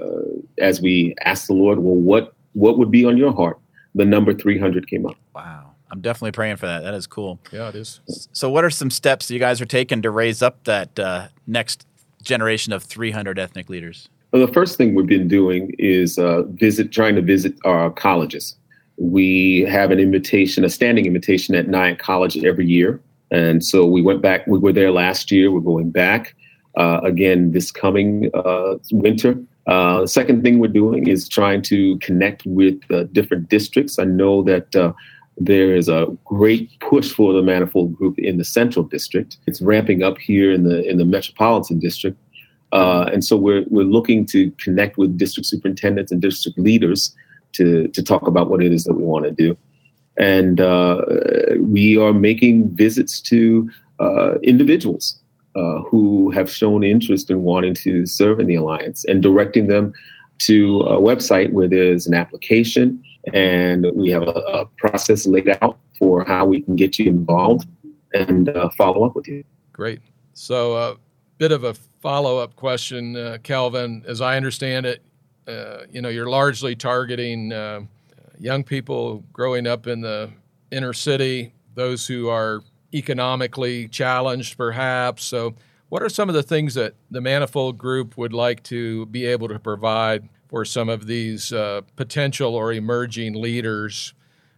as 0.59 0.81
we 0.81 1.15
asked 1.21 1.47
the 1.47 1.53
Lord, 1.53 1.79
well, 1.79 1.95
what 1.95 2.33
what 2.53 2.77
would 2.77 2.91
be 2.91 3.05
on 3.05 3.17
your 3.17 3.33
heart? 3.33 3.59
The 3.95 4.05
number 4.05 4.33
three 4.33 4.59
hundred 4.59 4.87
came 4.87 5.05
up. 5.07 5.15
Wow. 5.33 5.71
I'm 5.91 6.01
definitely 6.01 6.31
praying 6.31 6.57
for 6.57 6.67
that. 6.67 6.81
That 6.81 6.93
is 6.93 7.07
cool. 7.07 7.39
Yeah, 7.51 7.69
it 7.69 7.75
is. 7.75 7.99
So, 8.31 8.49
what 8.49 8.63
are 8.63 8.69
some 8.69 8.91
steps 8.91 9.31
you 9.31 9.39
guys 9.39 9.59
are 9.59 9.65
taking 9.65 10.03
to 10.03 10.11
raise 10.11 10.43
up 10.43 10.63
that 10.65 10.99
uh, 10.99 11.29
next 11.47 11.87
generation 12.29 12.71
of 12.71 12.83
300 12.83 13.37
ethnic 13.37 13.69
leaders? 13.69 14.07
Well, 14.31 14.45
the 14.45 14.53
first 14.53 14.77
thing 14.77 14.93
we've 14.93 15.07
been 15.07 15.27
doing 15.27 15.75
is 15.79 16.17
uh, 16.17 16.43
visit, 16.43 16.91
trying 16.91 17.15
to 17.15 17.21
visit 17.21 17.55
our 17.65 17.89
colleges. 17.89 18.55
We 18.97 19.61
have 19.61 19.91
an 19.91 19.99
invitation, 19.99 20.63
a 20.63 20.69
standing 20.69 21.05
invitation 21.05 21.55
at 21.55 21.67
Nyack 21.67 21.99
College 21.99 22.37
every 22.43 22.67
year, 22.67 23.01
and 23.31 23.65
so 23.65 23.85
we 23.85 24.01
went 24.01 24.21
back. 24.21 24.45
We 24.45 24.59
were 24.59 24.73
there 24.73 24.91
last 24.91 25.31
year. 25.31 25.51
We're 25.51 25.61
going 25.61 25.89
back 25.89 26.35
uh, 26.77 26.99
again 27.03 27.51
this 27.51 27.71
coming 27.71 28.29
uh, 28.33 28.75
winter. 28.91 29.37
Uh, 29.65 30.01
the 30.01 30.07
second 30.07 30.43
thing 30.43 30.59
we're 30.59 30.67
doing 30.67 31.07
is 31.07 31.27
trying 31.27 31.61
to 31.61 31.97
connect 31.99 32.45
with 32.45 32.79
uh, 32.91 33.03
different 33.11 33.49
districts. 33.49 33.99
I 33.99 34.03
know 34.05 34.43
that 34.43 34.75
uh, 34.75 34.93
there 35.39 35.75
is 35.75 35.87
a 35.87 36.07
great 36.25 36.69
push 36.79 37.11
for 37.11 37.33
the 37.33 37.41
Manifold 37.41 37.95
Group 37.95 38.19
in 38.19 38.37
the 38.37 38.43
Central 38.43 38.83
District. 38.83 39.37
It's 39.47 39.61
ramping 39.61 40.03
up 40.03 40.17
here 40.17 40.51
in 40.51 40.63
the 40.63 40.87
in 40.87 40.97
the 40.97 41.05
Metropolitan 41.05 41.79
District, 41.79 42.17
uh, 42.73 43.09
and 43.11 43.23
so 43.23 43.37
we're 43.37 43.63
we're 43.69 43.83
looking 43.83 44.25
to 44.27 44.51
connect 44.51 44.97
with 44.97 45.17
district 45.17 45.47
superintendents 45.47 46.11
and 46.11 46.21
district 46.21 46.59
leaders 46.59 47.15
to 47.53 47.87
to 47.89 48.03
talk 48.03 48.27
about 48.27 48.49
what 48.49 48.61
it 48.61 48.73
is 48.73 48.83
that 48.83 48.95
we 48.95 49.03
want 49.03 49.25
to 49.25 49.31
do, 49.31 49.57
and 50.17 50.59
uh, 50.59 51.01
we 51.59 51.97
are 51.97 52.13
making 52.13 52.69
visits 52.75 53.21
to 53.21 53.69
uh, 53.99 54.37
individuals 54.43 55.19
uh, 55.55 55.79
who 55.83 56.31
have 56.31 56.51
shown 56.51 56.83
interest 56.83 57.29
in 57.29 57.43
wanting 57.43 57.73
to 57.73 58.05
serve 58.05 58.39
in 58.39 58.47
the 58.47 58.55
alliance 58.55 59.05
and 59.05 59.23
directing 59.23 59.67
them 59.67 59.93
to 60.39 60.81
a 60.81 60.99
website 61.01 61.51
where 61.51 61.67
there's 61.67 62.07
an 62.07 62.13
application 62.13 63.03
and 63.33 63.85
we 63.93 64.09
have 64.09 64.23
a, 64.23 64.31
a 64.31 64.65
process 64.77 65.25
laid 65.25 65.49
out 65.61 65.77
for 65.97 66.23
how 66.23 66.45
we 66.45 66.61
can 66.61 66.75
get 66.75 66.97
you 66.97 67.09
involved 67.09 67.67
and 68.13 68.49
uh, 68.49 68.69
follow 68.77 69.05
up 69.05 69.15
with 69.15 69.27
you. 69.27 69.43
Great. 69.73 69.99
So, 70.33 70.73
a 70.73 70.91
uh, 70.91 70.95
bit 71.37 71.51
of 71.51 71.63
a 71.63 71.73
follow 71.73 72.37
up 72.37 72.55
question, 72.55 73.15
uh, 73.15 73.37
Kelvin. 73.43 74.03
As 74.07 74.21
I 74.21 74.37
understand 74.37 74.85
it, 74.85 75.01
uh, 75.47 75.85
you 75.91 76.01
know, 76.01 76.09
you're 76.09 76.29
largely 76.29 76.75
targeting 76.75 77.51
uh, 77.51 77.81
young 78.37 78.63
people 78.63 79.23
growing 79.33 79.67
up 79.67 79.87
in 79.87 80.01
the 80.01 80.29
inner 80.71 80.93
city, 80.93 81.53
those 81.75 82.07
who 82.07 82.29
are 82.29 82.61
economically 82.93 83.87
challenged, 83.87 84.57
perhaps. 84.57 85.23
So, 85.23 85.55
what 85.89 86.03
are 86.03 86.09
some 86.09 86.29
of 86.29 86.35
the 86.35 86.43
things 86.43 86.75
that 86.75 86.93
the 87.09 87.21
Manifold 87.21 87.77
Group 87.77 88.17
would 88.17 88.33
like 88.33 88.61
to 88.63 89.07
be 89.07 89.25
able 89.25 89.47
to 89.47 89.59
provide 89.59 90.29
for 90.49 90.65
some 90.65 90.89
of 90.89 91.05
these 91.05 91.53
uh, 91.53 91.81
potential 91.95 92.55
or 92.55 92.73
emerging 92.73 93.35
leaders 93.35 94.13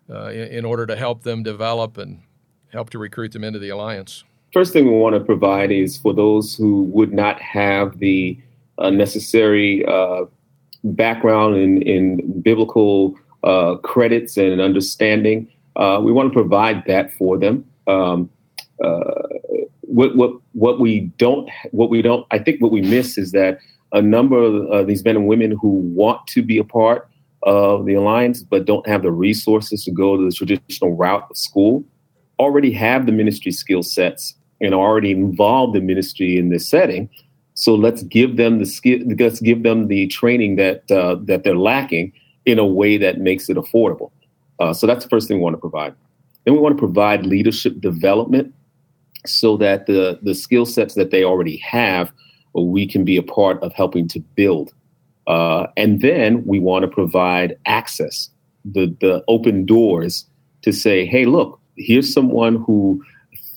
uh, 0.10 0.30
in, 0.30 0.48
in, 0.48 0.66
order 0.66 0.86
to 0.88 0.96
help 0.96 1.24
them 1.24 1.44
develop 1.44 1.98
and 1.98 2.22
help 2.72 2.90
to 2.90 2.98
recruit 2.98 3.34
them 3.34 3.44
into 3.44 3.60
the 3.60 3.70
alliance? 3.70 4.24
First 4.54 4.74
thing 4.74 4.86
we 4.86 4.98
want 4.98 5.16
to 5.16 5.20
provide 5.20 5.72
is 5.72 5.98
for 5.98 6.14
those 6.14 6.56
who 6.56 6.84
would 6.86 7.14
not 7.14 7.40
have 7.42 8.00
the 8.00 8.40
uh, 8.78 8.90
necessary 8.90 9.86
uh, 9.86 10.24
background 10.84 11.58
in, 11.58 11.82
in 11.84 12.42
biblical 12.42 13.16
uh, 13.44 13.76
credits 13.76 14.38
and 14.38 14.62
understanding. 14.62 15.48
Uh, 15.76 16.00
we 16.02 16.12
want 16.12 16.32
to 16.32 16.34
provide 16.34 16.84
that 16.88 17.14
for 17.14 17.38
them. 17.38 17.66
Um, 17.88 18.30
what, 19.82 20.16
what 20.16 20.32
what 20.54 20.80
we 20.80 21.02
don't 21.18 21.50
what 21.72 21.90
we 21.90 22.02
don't 22.02 22.26
I 22.32 22.40
think 22.40 22.62
what 22.62 22.72
we 22.72 22.82
miss 22.82 23.18
is 23.18 23.34
that 23.34 23.60
a 23.94 24.02
number 24.02 24.42
of 24.42 24.70
uh, 24.70 24.84
these 24.84 25.04
men 25.04 25.16
and 25.16 25.28
women 25.28 25.52
who 25.52 25.70
want 25.70 26.26
to 26.28 26.42
be 26.42 26.58
a 26.58 26.64
part 26.64 27.10
of 27.44 27.86
the 27.86 27.94
alliance 27.96 28.44
but 28.44 28.66
don't 28.66 28.88
have 28.88 29.02
the 29.02 29.12
resources 29.12 29.84
to 29.84 29.92
go 29.92 30.16
to 30.16 30.24
the 30.24 30.32
traditional 30.32 30.96
route 30.96 31.26
of 31.30 31.38
school 31.38 31.84
already 32.40 32.72
have 32.72 33.06
the 33.06 33.12
ministry 33.12 33.52
skill 33.52 33.84
sets 33.84 34.36
and 34.62 34.74
are 34.74 34.80
already 34.80 35.12
involved 35.12 35.76
in 35.76 35.86
ministry 35.86 36.38
in 36.38 36.50
this 36.50 36.68
setting. 36.68 37.10
So 37.54 37.76
let's 37.76 38.04
give 38.04 38.38
them 38.38 38.60
the 38.60 38.66
skill 38.66 39.00
let's 39.20 39.40
give 39.40 39.64
them 39.64 39.88
the 39.88 40.08
training 40.08 40.56
that 40.56 40.90
uh, 40.90 41.16
that 41.24 41.44
they're 41.44 41.56
lacking 41.56 42.14
in 42.46 42.58
a 42.58 42.66
way 42.66 42.98
that 42.98 43.20
makes 43.20 43.50
it 43.50 43.58
affordable. 43.58 44.12
Uh, 44.60 44.74
so 44.74 44.88
that's 44.88 45.04
the 45.04 45.10
first 45.10 45.28
thing 45.28 45.38
we 45.38 45.44
want 45.44 45.56
to 45.56 45.60
provide. 45.60 45.94
Then 46.46 46.54
we 46.56 46.60
want 46.60 46.76
to 46.76 46.80
provide 46.80 47.26
leadership 47.26 47.80
development 47.82 48.54
so 49.26 49.58
that 49.58 49.86
the 49.86 50.20
the 50.24 50.34
skill 50.34 50.66
sets 50.66 50.96
that 50.96 51.12
they 51.12 51.24
already 51.24 51.58
have 51.58 52.12
we 52.54 52.88
can 52.88 53.06
be 53.06 53.18
a 53.18 53.24
part 53.24 53.62
of 53.64 53.74
helping 53.74 54.08
to 54.10 54.20
build. 54.20 54.74
Uh, 55.28 55.68
and 55.78 56.02
then 56.02 56.46
we 56.46 56.60
want 56.60 56.84
to 56.84 56.88
provide 56.88 57.58
access, 57.66 58.30
the, 58.66 58.96
the 59.00 59.24
open 59.28 59.66
doors 59.66 60.26
to 60.64 60.72
say, 60.72 61.06
hey, 61.06 61.26
look, 61.26 61.60
here's 61.78 62.12
someone 62.12 62.62
who 62.64 63.04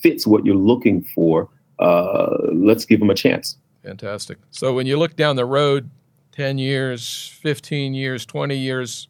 fits 0.00 0.26
what 0.26 0.44
you're 0.44 0.54
looking 0.54 1.02
for. 1.02 1.48
Uh, 1.78 2.28
let's 2.52 2.84
give 2.84 3.00
them 3.00 3.10
a 3.10 3.14
chance. 3.14 3.56
Fantastic. 3.82 4.38
So 4.50 4.72
when 4.72 4.86
you 4.86 4.98
look 4.98 5.16
down 5.16 5.36
the 5.36 5.44
road 5.44 5.90
10 6.32 6.58
years, 6.58 7.36
15 7.42 7.94
years, 7.94 8.24
20 8.24 8.56
years, 8.56 9.08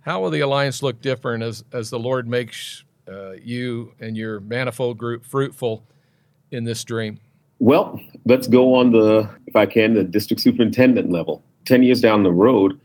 how 0.00 0.20
will 0.20 0.30
the 0.30 0.40
alliance 0.40 0.82
look 0.82 1.00
different 1.00 1.42
as, 1.42 1.64
as 1.72 1.90
the 1.90 1.98
Lord 1.98 2.28
makes 2.28 2.84
uh, 3.08 3.32
you 3.32 3.92
and 4.00 4.16
your 4.16 4.40
manifold 4.40 4.98
group 4.98 5.24
fruitful 5.24 5.84
in 6.50 6.64
this 6.64 6.84
dream? 6.84 7.18
Well, 7.58 8.00
let's 8.26 8.48
go 8.48 8.74
on 8.74 8.92
the, 8.92 9.28
if 9.46 9.56
I 9.56 9.66
can, 9.66 9.94
the 9.94 10.04
district 10.04 10.42
superintendent 10.42 11.10
level. 11.10 11.42
10 11.64 11.82
years 11.82 12.00
down 12.00 12.22
the 12.22 12.32
road, 12.32 12.78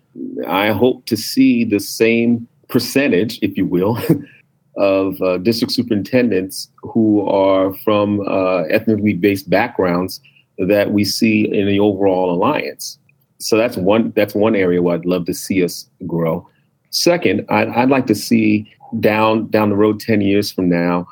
I 0.48 0.70
hope 0.72 1.06
to 1.08 1.18
see 1.18 1.63
the 1.63 1.80
same 1.80 2.48
percentage, 2.68 3.38
if 3.42 3.58
you 3.58 3.66
will, 3.66 3.98
of 4.78 5.22
uh, 5.22 5.38
district 5.40 5.74
superintendents 5.74 6.70
who 6.82 7.28
are 7.28 7.74
from 7.84 8.22
uh, 8.22 8.63
ethnically 8.63 9.13
based 9.13 9.50
backgrounds 9.50 10.22
that 10.58 10.92
we 10.92 11.04
see 11.04 11.46
in 11.54 11.68
the 11.68 11.80
overall 11.80 12.32
alliance. 12.32 12.98
So 13.40 13.58
that's 13.58 13.75
one 13.75 14.13
that's 14.16 14.36
one 14.36 14.56
area 14.56 14.82
where 14.82 14.96
I'd 14.96 15.06
love 15.06 15.25
to 15.25 15.34
see 15.34 15.63
us 15.63 15.90
grow. 16.06 16.48
Second, 16.92 17.46
I'd, 17.50 17.70
I'd 17.70 17.90
like 17.90 18.06
to 18.08 18.16
see 18.16 18.72
down 19.00 19.48
down 19.48 19.70
the 19.70 19.75
road 19.75 20.00
10 20.00 20.22
years 20.22 20.51
from 20.51 20.70
now, 20.70 21.08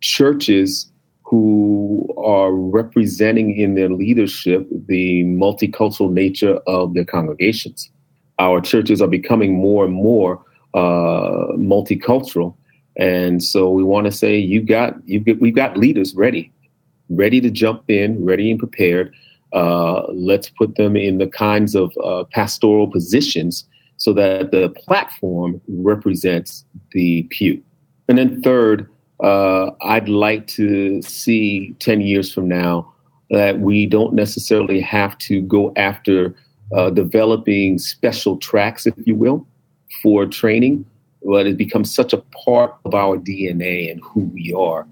churches 0.00 0.91
who 1.32 2.06
are 2.18 2.52
representing 2.52 3.56
in 3.56 3.74
their 3.74 3.88
leadership 3.88 4.68
the 4.86 5.24
multicultural 5.24 6.12
nature 6.12 6.56
of 6.66 6.92
their 6.92 7.06
congregations. 7.06 7.90
Our 8.38 8.60
churches 8.60 9.00
are 9.00 9.08
becoming 9.08 9.54
more 9.54 9.86
and 9.86 9.94
more 9.94 10.44
uh, 10.74 11.56
multicultural, 11.56 12.54
and 12.98 13.42
so 13.42 13.70
we 13.70 13.82
want 13.82 14.04
to 14.04 14.12
say 14.12 14.36
you 14.36 14.60
got 14.60 14.94
you 15.08 15.20
got, 15.20 15.40
we've 15.40 15.54
got 15.54 15.78
leaders 15.78 16.14
ready, 16.14 16.52
ready 17.08 17.40
to 17.40 17.50
jump 17.50 17.84
in, 17.88 18.22
ready 18.22 18.50
and 18.50 18.58
prepared. 18.58 19.14
Uh, 19.54 20.02
let's 20.12 20.50
put 20.50 20.76
them 20.76 20.96
in 20.96 21.16
the 21.16 21.26
kinds 21.26 21.74
of 21.74 21.94
uh, 22.04 22.24
pastoral 22.24 22.88
positions 22.88 23.64
so 23.96 24.12
that 24.12 24.50
the 24.50 24.68
platform 24.84 25.62
represents 25.66 26.66
the 26.90 27.22
pew. 27.30 27.62
And 28.06 28.18
then 28.18 28.42
third, 28.42 28.90
uh, 29.22 29.70
I'd 29.82 30.08
like 30.08 30.46
to 30.48 31.00
see 31.02 31.74
10 31.78 32.00
years 32.00 32.32
from 32.32 32.48
now 32.48 32.92
that 33.30 33.60
we 33.60 33.86
don't 33.86 34.12
necessarily 34.14 34.80
have 34.80 35.16
to 35.18 35.40
go 35.42 35.72
after 35.76 36.34
uh, 36.74 36.90
developing 36.90 37.78
special 37.78 38.36
tracks, 38.36 38.86
if 38.86 38.94
you 39.06 39.14
will, 39.14 39.46
for 40.02 40.26
training, 40.26 40.84
but 41.24 41.46
it 41.46 41.56
becomes 41.56 41.94
such 41.94 42.12
a 42.12 42.18
part 42.44 42.74
of 42.84 42.94
our 42.94 43.16
DNA 43.16 43.90
and 43.90 44.00
who 44.02 44.20
we 44.34 44.52
are 44.52 44.86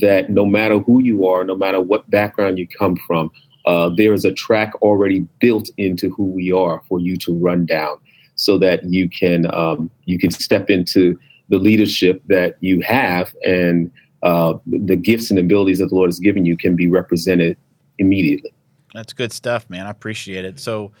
that 0.00 0.30
no 0.30 0.44
matter 0.44 0.78
who 0.78 1.00
you 1.00 1.26
are, 1.26 1.44
no 1.44 1.54
matter 1.54 1.80
what 1.80 2.08
background 2.10 2.58
you 2.58 2.66
come 2.66 2.96
from, 3.06 3.30
uh, 3.66 3.88
there 3.88 4.12
is 4.12 4.24
a 4.24 4.32
track 4.32 4.74
already 4.82 5.20
built 5.40 5.70
into 5.78 6.10
who 6.10 6.24
we 6.24 6.52
are 6.52 6.82
for 6.88 7.00
you 7.00 7.16
to 7.16 7.32
run 7.34 7.64
down, 7.64 7.96
so 8.34 8.58
that 8.58 8.84
you 8.84 9.08
can 9.08 9.52
um, 9.54 9.90
you 10.04 10.18
can 10.18 10.30
step 10.30 10.68
into 10.68 11.18
the 11.48 11.58
leadership 11.58 12.22
that 12.26 12.56
you 12.60 12.80
have 12.80 13.34
and 13.44 13.90
uh, 14.22 14.54
the 14.66 14.96
gifts 14.96 15.30
and 15.30 15.38
abilities 15.38 15.78
that 15.78 15.88
the 15.88 15.94
Lord 15.94 16.08
has 16.08 16.18
given 16.18 16.44
you 16.46 16.56
can 16.56 16.74
be 16.74 16.88
represented 16.88 17.56
immediately. 17.98 18.52
That's 18.94 19.12
good 19.12 19.32
stuff, 19.32 19.68
man. 19.68 19.86
I 19.86 19.90
appreciate 19.90 20.44
it. 20.44 20.58
So, 20.58 20.92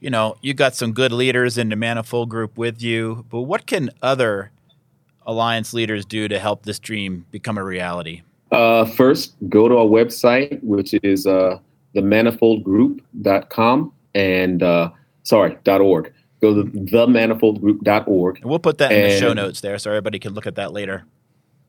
you 0.00 0.08
know, 0.08 0.36
you 0.40 0.54
got 0.54 0.74
some 0.74 0.92
good 0.92 1.12
leaders 1.12 1.58
in 1.58 1.68
the 1.68 1.76
Manifold 1.76 2.28
Group 2.28 2.56
with 2.56 2.80
you, 2.80 3.26
but 3.28 3.42
what 3.42 3.66
can 3.66 3.90
other 4.02 4.50
alliance 5.26 5.74
leaders 5.74 6.04
do 6.04 6.28
to 6.28 6.38
help 6.38 6.64
this 6.64 6.78
dream 6.78 7.26
become 7.30 7.58
a 7.58 7.64
reality? 7.64 8.22
Uh, 8.52 8.84
first, 8.84 9.34
go 9.48 9.68
to 9.68 9.76
our 9.76 9.86
website, 9.86 10.62
which 10.62 10.94
is 11.02 11.26
uh, 11.26 11.58
themanifoldgroup.com 11.94 13.92
and 14.14 14.62
uh, 14.62 14.90
sorry, 15.24 15.58
.org. 15.66 16.12
Go 16.44 16.62
to 16.62 16.70
themanifoldgroup.org. 16.70 18.36
And 18.36 18.50
we'll 18.50 18.58
put 18.58 18.76
that 18.76 18.92
in 18.92 19.08
the 19.08 19.18
show 19.18 19.32
notes 19.32 19.62
there 19.62 19.78
so 19.78 19.90
everybody 19.90 20.18
can 20.18 20.34
look 20.34 20.46
at 20.46 20.56
that 20.56 20.74
later. 20.74 21.06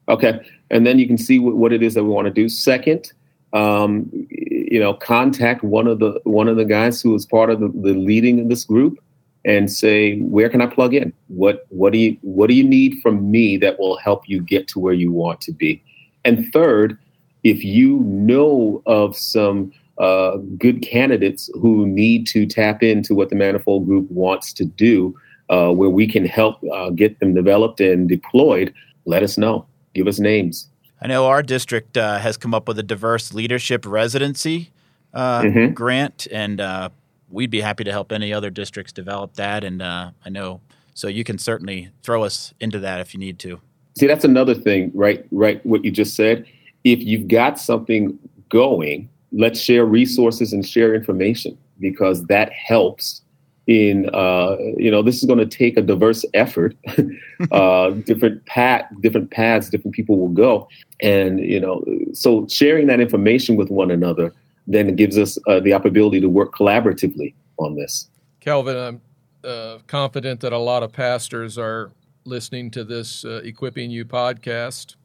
Okay. 0.09 0.45
And 0.69 0.85
then 0.85 0.99
you 0.99 1.07
can 1.07 1.17
see 1.17 1.39
what, 1.39 1.55
what 1.55 1.71
it 1.71 1.81
is 1.81 1.93
that 1.93 2.03
we 2.03 2.09
want 2.09 2.25
to 2.25 2.33
do. 2.33 2.49
Second, 2.49 3.13
um, 3.53 4.09
you 4.11 4.77
know, 4.81 4.93
contact 4.93 5.63
one 5.63 5.87
of 5.87 5.99
the 5.99 6.19
one 6.25 6.49
of 6.49 6.57
the 6.57 6.65
guys 6.65 7.01
who 7.01 7.15
is 7.15 7.25
part 7.25 7.49
of 7.49 7.61
the, 7.61 7.69
the 7.69 7.93
leading 7.93 8.37
in 8.37 8.49
this 8.49 8.65
group 8.65 8.99
and 9.45 9.71
say, 9.71 10.19
where 10.19 10.49
can 10.49 10.59
I 10.59 10.65
plug 10.65 10.93
in? 10.93 11.13
What 11.29 11.65
what 11.69 11.93
do 11.93 11.99
you 11.99 12.17
what 12.19 12.47
do 12.47 12.53
you 12.53 12.65
need 12.65 12.99
from 13.01 13.31
me 13.31 13.55
that 13.59 13.79
will 13.79 13.95
help 13.95 14.27
you 14.27 14.41
get 14.41 14.67
to 14.69 14.79
where 14.79 14.93
you 14.93 15.09
want 15.09 15.39
to 15.41 15.53
be? 15.53 15.81
And 16.25 16.51
third, 16.51 16.97
if 17.45 17.63
you 17.63 18.01
know 18.01 18.83
of 18.85 19.15
some 19.15 19.71
uh, 19.97 20.37
good 20.57 20.81
candidates 20.81 21.49
who 21.53 21.87
need 21.87 22.27
to 22.27 22.45
tap 22.45 22.83
into 22.83 23.15
what 23.15 23.29
the 23.29 23.35
Manifold 23.35 23.85
Group 23.85 24.09
wants 24.11 24.51
to 24.53 24.65
do, 24.65 25.15
uh, 25.49 25.71
where 25.71 25.89
we 25.89 26.07
can 26.07 26.25
help 26.25 26.59
uh, 26.73 26.89
get 26.89 27.19
them 27.19 27.33
developed 27.33 27.79
and 27.79 28.09
deployed, 28.09 28.73
let 29.05 29.23
us 29.23 29.37
know. 29.37 29.65
Give 29.93 30.07
us 30.07 30.19
names. 30.19 30.67
I 31.01 31.07
know 31.07 31.27
our 31.27 31.43
district 31.43 31.97
uh, 31.97 32.19
has 32.19 32.35
come 32.35 32.53
up 32.53 32.67
with 32.67 32.79
a 32.79 32.83
diverse 32.83 33.33
leadership 33.33 33.85
residency 33.85 34.71
uh, 35.13 35.43
mm-hmm. 35.43 35.73
grant, 35.73 36.27
and 36.31 36.59
uh, 36.59 36.89
we'd 37.29 37.51
be 37.51 37.61
happy 37.61 37.83
to 37.83 37.91
help 37.91 38.11
any 38.11 38.33
other 38.33 38.49
districts 38.49 38.91
develop 38.91 39.35
that. 39.35 39.63
And 39.63 39.81
I 39.81 40.11
know, 40.29 40.61
so 40.93 41.07
you 41.07 41.23
can 41.23 41.37
certainly 41.37 41.89
throw 42.03 42.23
us 42.23 42.53
into 42.59 42.79
that 42.79 42.99
if 42.99 43.13
you 43.13 43.19
need 43.19 43.39
to. 43.39 43.61
See, 43.97 44.07
that's 44.07 44.25
another 44.25 44.53
thing, 44.53 44.91
right? 44.93 45.25
Right, 45.31 45.65
what 45.65 45.85
you 45.85 45.91
just 45.91 46.15
said. 46.15 46.45
If 46.83 46.99
you've 46.99 47.29
got 47.29 47.59
something 47.59 48.19
going, 48.49 49.09
let's 49.35 49.59
share 49.59 49.85
resources 49.85 50.53
and 50.53 50.65
share 50.65 50.95
information 50.95 51.57
because 51.79 52.23
that 52.25 52.51
helps 52.51 53.21
in 53.67 54.09
uh, 54.13 54.55
you 54.77 54.89
know 54.89 55.01
this 55.01 55.17
is 55.17 55.25
going 55.25 55.39
to 55.39 55.45
take 55.45 55.77
a 55.77 55.81
diverse 55.81 56.25
effort. 56.33 56.75
Uh, 57.51 57.89
different 57.89 58.43
path 58.45 58.85
different 59.01 59.29
paths 59.29 59.69
different 59.69 59.93
people 59.93 60.17
will 60.17 60.29
go. 60.29 60.69
And 61.01 61.41
you 61.41 61.59
know 61.59 61.83
so 62.13 62.47
sharing 62.47 62.87
that 62.87 63.01
information 63.01 63.57
with 63.57 63.69
one 63.69 63.91
another 63.91 64.33
then 64.67 64.95
gives 64.95 65.17
us 65.17 65.37
uh, 65.47 65.59
the 65.59 65.73
opportunity 65.73 66.21
to 66.21 66.29
work 66.29 66.55
collaboratively 66.55 67.33
on 67.57 67.75
this. 67.75 68.07
Kelvin 68.39 68.77
i'm 68.77 69.01
uh, 69.43 69.79
confident 69.85 70.39
that 70.39 70.53
a 70.53 70.57
lot 70.57 70.81
of 70.81 70.93
pastors 70.93 71.57
are 71.57 71.91
listening 72.23 72.71
to 72.71 72.85
this 72.85 73.25
uh, 73.25 73.41
equipping 73.43 73.91
you 73.91 74.05
podcast. 74.05 74.95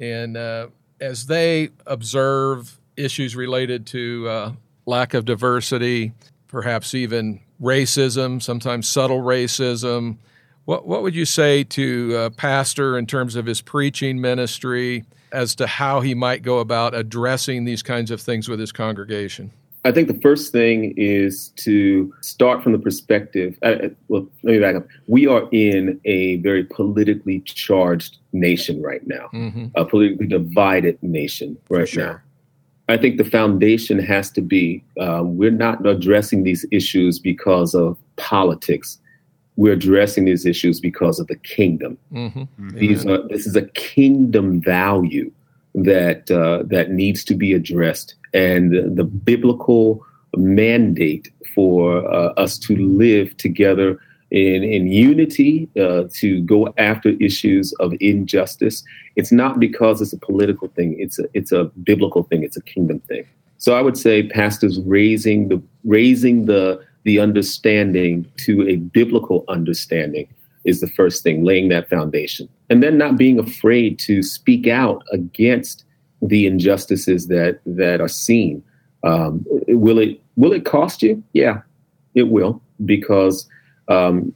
And 0.00 0.36
uh, 0.36 0.68
as 1.00 1.26
they 1.26 1.70
observe 1.86 2.79
issues 3.00 3.34
related 3.34 3.86
to 3.88 4.28
uh, 4.28 4.52
lack 4.86 5.14
of 5.14 5.24
diversity, 5.24 6.12
perhaps 6.48 6.94
even 6.94 7.40
racism, 7.60 8.42
sometimes 8.42 8.88
subtle 8.88 9.20
racism. 9.20 10.18
What, 10.64 10.86
what 10.86 11.02
would 11.02 11.14
you 11.14 11.24
say 11.24 11.64
to 11.64 12.16
a 12.16 12.30
pastor 12.30 12.98
in 12.98 13.06
terms 13.06 13.36
of 13.36 13.46
his 13.46 13.60
preaching 13.60 14.20
ministry 14.20 15.04
as 15.32 15.54
to 15.56 15.66
how 15.66 16.00
he 16.00 16.14
might 16.14 16.42
go 16.42 16.58
about 16.58 16.94
addressing 16.94 17.64
these 17.64 17.82
kinds 17.82 18.10
of 18.10 18.20
things 18.20 18.48
with 18.48 18.60
his 18.60 18.72
congregation? 18.72 19.50
I 19.84 19.92
think 19.92 20.08
the 20.08 20.20
first 20.20 20.52
thing 20.52 20.92
is 20.98 21.48
to 21.56 22.12
start 22.20 22.62
from 22.62 22.72
the 22.72 22.78
perspective. 22.78 23.58
Uh, 23.62 23.66
uh, 23.66 23.88
well, 24.08 24.28
let 24.42 24.52
me 24.52 24.60
back 24.60 24.76
up. 24.76 24.86
We 25.06 25.26
are 25.26 25.48
in 25.52 25.98
a 26.04 26.36
very 26.36 26.64
politically 26.64 27.40
charged 27.40 28.18
nation 28.32 28.82
right 28.82 29.06
now, 29.06 29.30
mm-hmm. 29.32 29.66
a 29.74 29.86
politically 29.86 30.26
divided 30.26 31.02
nation 31.02 31.56
right 31.70 31.88
sure. 31.88 32.04
now. 32.04 32.20
I 32.90 32.96
think 32.96 33.16
the 33.16 33.24
foundation 33.24 33.98
has 33.98 34.30
to 34.32 34.40
be 34.40 34.82
um, 35.00 35.36
we're 35.36 35.50
not 35.50 35.84
addressing 35.86 36.42
these 36.42 36.66
issues 36.70 37.18
because 37.18 37.74
of 37.74 37.96
politics. 38.16 38.98
We're 39.56 39.74
addressing 39.74 40.24
these 40.24 40.46
issues 40.46 40.80
because 40.80 41.20
of 41.20 41.26
the 41.26 41.36
kingdom. 41.36 41.98
Mm-hmm. 42.12 42.40
Mm-hmm. 42.40 42.78
These 42.78 43.06
are, 43.06 43.26
this 43.28 43.46
is 43.46 43.56
a 43.56 43.66
kingdom 43.68 44.60
value 44.60 45.30
that 45.74 46.30
uh, 46.30 46.64
that 46.66 46.90
needs 46.90 47.24
to 47.24 47.34
be 47.34 47.52
addressed, 47.52 48.14
and 48.34 48.96
the 48.96 49.04
biblical 49.04 50.04
mandate 50.36 51.32
for 51.54 52.06
uh, 52.12 52.32
us 52.34 52.58
to 52.58 52.76
live 52.76 53.36
together 53.36 53.98
in, 54.30 54.62
in 54.62 54.86
unity 54.86 55.68
uh, 55.78 56.04
to 56.14 56.40
go 56.42 56.72
after 56.78 57.10
issues 57.20 57.72
of 57.80 57.92
injustice. 58.00 58.84
It's 59.16 59.32
not 59.32 59.58
because 59.58 60.00
it's 60.00 60.12
a 60.12 60.18
political 60.18 60.68
thing. 60.68 60.96
It's 60.98 61.18
a, 61.18 61.24
it's 61.34 61.52
a 61.52 61.64
biblical 61.82 62.22
thing. 62.24 62.42
It's 62.44 62.56
a 62.56 62.62
kingdom 62.62 63.00
thing. 63.00 63.24
So 63.58 63.74
I 63.74 63.82
would 63.82 63.98
say 63.98 64.26
pastors 64.28 64.80
raising 64.80 65.48
the 65.48 65.62
raising 65.84 66.46
the 66.46 66.82
the 67.04 67.18
understanding 67.18 68.30
to 68.38 68.66
a 68.68 68.76
biblical 68.76 69.44
understanding 69.48 70.28
is 70.64 70.80
the 70.80 70.86
first 70.86 71.22
thing, 71.22 71.44
laying 71.44 71.68
that 71.70 71.88
foundation, 71.88 72.48
and 72.68 72.82
then 72.82 72.96
not 72.96 73.16
being 73.16 73.38
afraid 73.38 73.98
to 73.98 74.22
speak 74.22 74.66
out 74.66 75.02
against 75.12 75.84
the 76.22 76.46
injustices 76.46 77.26
that 77.28 77.60
that 77.66 78.00
are 78.00 78.08
seen. 78.08 78.62
Um, 79.02 79.44
will 79.68 79.98
it 79.98 80.20
will 80.36 80.52
it 80.52 80.64
cost 80.64 81.02
you? 81.02 81.22
Yeah, 81.32 81.60
it 82.14 82.28
will 82.28 82.62
because 82.86 83.46
um, 83.90 84.32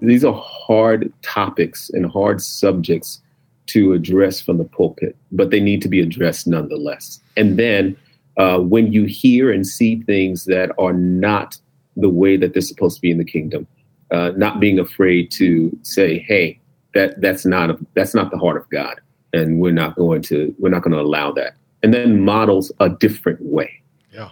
these 0.00 0.24
are 0.24 0.32
hard 0.32 1.12
topics 1.22 1.90
and 1.90 2.10
hard 2.10 2.42
subjects 2.42 3.20
to 3.66 3.92
address 3.92 4.40
from 4.40 4.56
the 4.56 4.64
pulpit, 4.64 5.14
but 5.30 5.50
they 5.50 5.60
need 5.60 5.82
to 5.82 5.88
be 5.88 6.00
addressed 6.00 6.46
nonetheless. 6.46 7.20
And 7.36 7.58
then 7.58 7.96
uh, 8.38 8.58
when 8.58 8.92
you 8.92 9.04
hear 9.04 9.52
and 9.52 9.66
see 9.66 10.00
things 10.02 10.46
that 10.46 10.70
are 10.78 10.94
not 10.94 11.58
the 11.96 12.08
way 12.08 12.36
that 12.38 12.54
they're 12.54 12.62
supposed 12.62 12.96
to 12.96 13.02
be 13.02 13.10
in 13.10 13.18
the 13.18 13.24
kingdom, 13.24 13.66
uh, 14.10 14.32
not 14.36 14.60
being 14.60 14.78
afraid 14.78 15.30
to 15.32 15.76
say, 15.82 16.18
"Hey, 16.18 16.58
that 16.94 17.20
that's 17.20 17.44
not 17.44 17.70
a, 17.70 17.78
that's 17.94 18.14
not 18.14 18.30
the 18.30 18.38
heart 18.38 18.56
of 18.56 18.68
God," 18.70 19.00
and 19.32 19.60
we're 19.60 19.72
not 19.72 19.96
going 19.96 20.22
to 20.22 20.54
we're 20.58 20.70
not 20.70 20.82
going 20.82 20.92
to 20.92 21.00
allow 21.00 21.32
that. 21.32 21.54
And 21.82 21.92
then 21.92 22.20
models 22.20 22.70
a 22.78 22.88
different 22.88 23.40
way. 23.42 23.82
Yeah, 24.12 24.30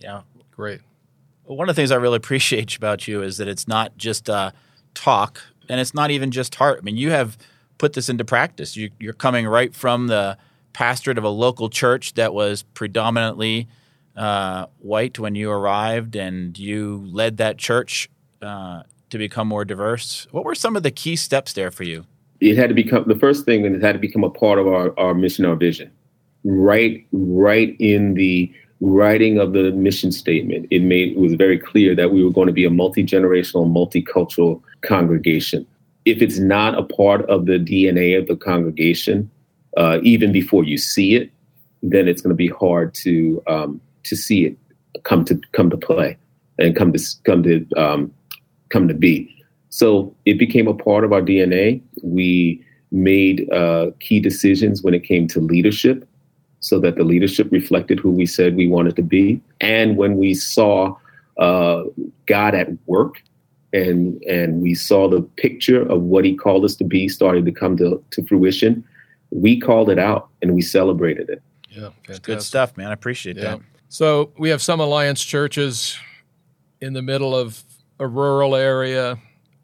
yeah, 0.00 0.22
great 0.50 0.80
one 1.46 1.68
of 1.68 1.74
the 1.74 1.80
things 1.80 1.90
I 1.90 1.96
really 1.96 2.16
appreciate 2.16 2.76
about 2.76 3.06
you 3.08 3.22
is 3.22 3.36
that 3.38 3.48
it's 3.48 3.68
not 3.68 3.96
just 3.96 4.28
uh, 4.28 4.52
talk 4.94 5.42
and 5.68 5.80
it's 5.80 5.94
not 5.94 6.10
even 6.10 6.30
just 6.30 6.54
heart. 6.56 6.78
I 6.80 6.84
mean, 6.84 6.96
you 6.96 7.10
have 7.10 7.38
put 7.78 7.94
this 7.94 8.08
into 8.08 8.24
practice. 8.24 8.76
You, 8.76 8.90
are 9.08 9.12
coming 9.12 9.46
right 9.46 9.74
from 9.74 10.06
the 10.06 10.38
pastorate 10.72 11.18
of 11.18 11.24
a 11.24 11.28
local 11.28 11.68
church 11.68 12.14
that 12.14 12.34
was 12.34 12.62
predominantly 12.62 13.68
uh, 14.16 14.66
white 14.78 15.18
when 15.18 15.34
you 15.34 15.50
arrived, 15.50 16.16
and 16.16 16.56
you 16.58 17.04
led 17.10 17.38
that 17.38 17.58
church 17.58 18.08
uh, 18.42 18.82
to 19.10 19.18
become 19.18 19.48
more 19.48 19.64
diverse. 19.64 20.26
What 20.30 20.44
were 20.44 20.54
some 20.54 20.76
of 20.76 20.82
the 20.82 20.90
key 20.90 21.16
steps 21.16 21.52
there 21.52 21.70
for 21.70 21.84
you? 21.84 22.06
It 22.40 22.56
had 22.56 22.68
to 22.68 22.74
become 22.74 23.04
the 23.06 23.16
first 23.16 23.44
thing, 23.44 23.64
and 23.64 23.74
it 23.74 23.82
had 23.82 23.92
to 23.92 23.98
become 23.98 24.24
a 24.24 24.30
part 24.30 24.58
of 24.58 24.66
our, 24.66 24.98
our 24.98 25.14
mission, 25.14 25.44
our 25.44 25.56
vision. 25.56 25.90
Right, 26.44 27.06
right 27.12 27.74
in 27.80 28.14
the 28.14 28.52
writing 28.80 29.38
of 29.38 29.52
the 29.52 29.72
mission 29.72 30.12
statement, 30.12 30.66
it 30.70 30.82
made 30.82 31.12
it 31.12 31.18
was 31.18 31.34
very 31.34 31.58
clear 31.58 31.94
that 31.94 32.12
we 32.12 32.24
were 32.24 32.30
going 32.30 32.46
to 32.46 32.52
be 32.52 32.64
a 32.64 32.70
multi-generational, 32.70 33.66
multicultural 33.66 34.60
congregation. 34.82 35.66
If 36.04 36.20
it's 36.20 36.38
not 36.38 36.78
a 36.78 36.82
part 36.82 37.28
of 37.30 37.46
the 37.46 37.58
DNA 37.58 38.18
of 38.18 38.26
the 38.26 38.36
congregation, 38.36 39.30
uh, 39.76 39.98
even 40.02 40.32
before 40.32 40.64
you 40.64 40.76
see 40.76 41.14
it, 41.14 41.30
then 41.82 42.08
it's 42.08 42.20
going 42.20 42.30
to 42.30 42.36
be 42.36 42.48
hard 42.48 42.94
to 42.94 43.42
um, 43.46 43.80
to 44.04 44.16
see 44.16 44.44
it 44.44 44.56
come 45.02 45.24
to 45.24 45.40
come 45.52 45.70
to 45.70 45.76
play 45.76 46.16
and 46.58 46.76
come 46.76 46.92
to 46.92 47.00
come 47.24 47.42
to 47.42 47.66
um, 47.76 48.12
come 48.70 48.88
to 48.88 48.94
be. 48.94 49.30
So 49.70 50.14
it 50.24 50.38
became 50.38 50.68
a 50.68 50.74
part 50.74 51.04
of 51.04 51.12
our 51.12 51.22
DNA. 51.22 51.82
We 52.02 52.64
made 52.92 53.50
uh, 53.52 53.90
key 53.98 54.20
decisions 54.20 54.82
when 54.82 54.94
it 54.94 55.02
came 55.02 55.26
to 55.28 55.40
leadership 55.40 56.08
so 56.64 56.78
that 56.80 56.96
the 56.96 57.04
leadership 57.04 57.52
reflected 57.52 58.00
who 58.00 58.10
we 58.10 58.24
said 58.24 58.56
we 58.56 58.66
wanted 58.66 58.96
to 58.96 59.02
be. 59.02 59.38
And 59.60 59.98
when 59.98 60.16
we 60.16 60.32
saw 60.32 60.96
uh, 61.38 61.84
God 62.24 62.54
at 62.54 62.68
work 62.86 63.22
and 63.74 64.22
and 64.22 64.62
we 64.62 64.74
saw 64.74 65.08
the 65.08 65.20
picture 65.36 65.82
of 65.82 66.00
what 66.02 66.24
he 66.24 66.34
called 66.34 66.64
us 66.64 66.74
to 66.76 66.84
be 66.84 67.06
starting 67.06 67.44
to 67.44 67.52
come 67.52 67.76
to, 67.76 68.02
to 68.12 68.24
fruition, 68.24 68.82
we 69.30 69.60
called 69.60 69.90
it 69.90 69.98
out 69.98 70.30
and 70.40 70.54
we 70.54 70.62
celebrated 70.62 71.28
it. 71.28 71.42
Yeah, 71.68 71.90
fantastic. 72.06 72.22
good 72.24 72.42
stuff, 72.42 72.76
man. 72.78 72.88
I 72.88 72.94
appreciate 72.94 73.36
yeah. 73.36 73.42
that. 73.42 73.60
So 73.90 74.32
we 74.38 74.48
have 74.48 74.62
some 74.62 74.80
alliance 74.80 75.22
churches 75.22 75.98
in 76.80 76.94
the 76.94 77.02
middle 77.02 77.36
of 77.36 77.62
a 77.98 78.06
rural 78.06 78.56
area 78.56 79.18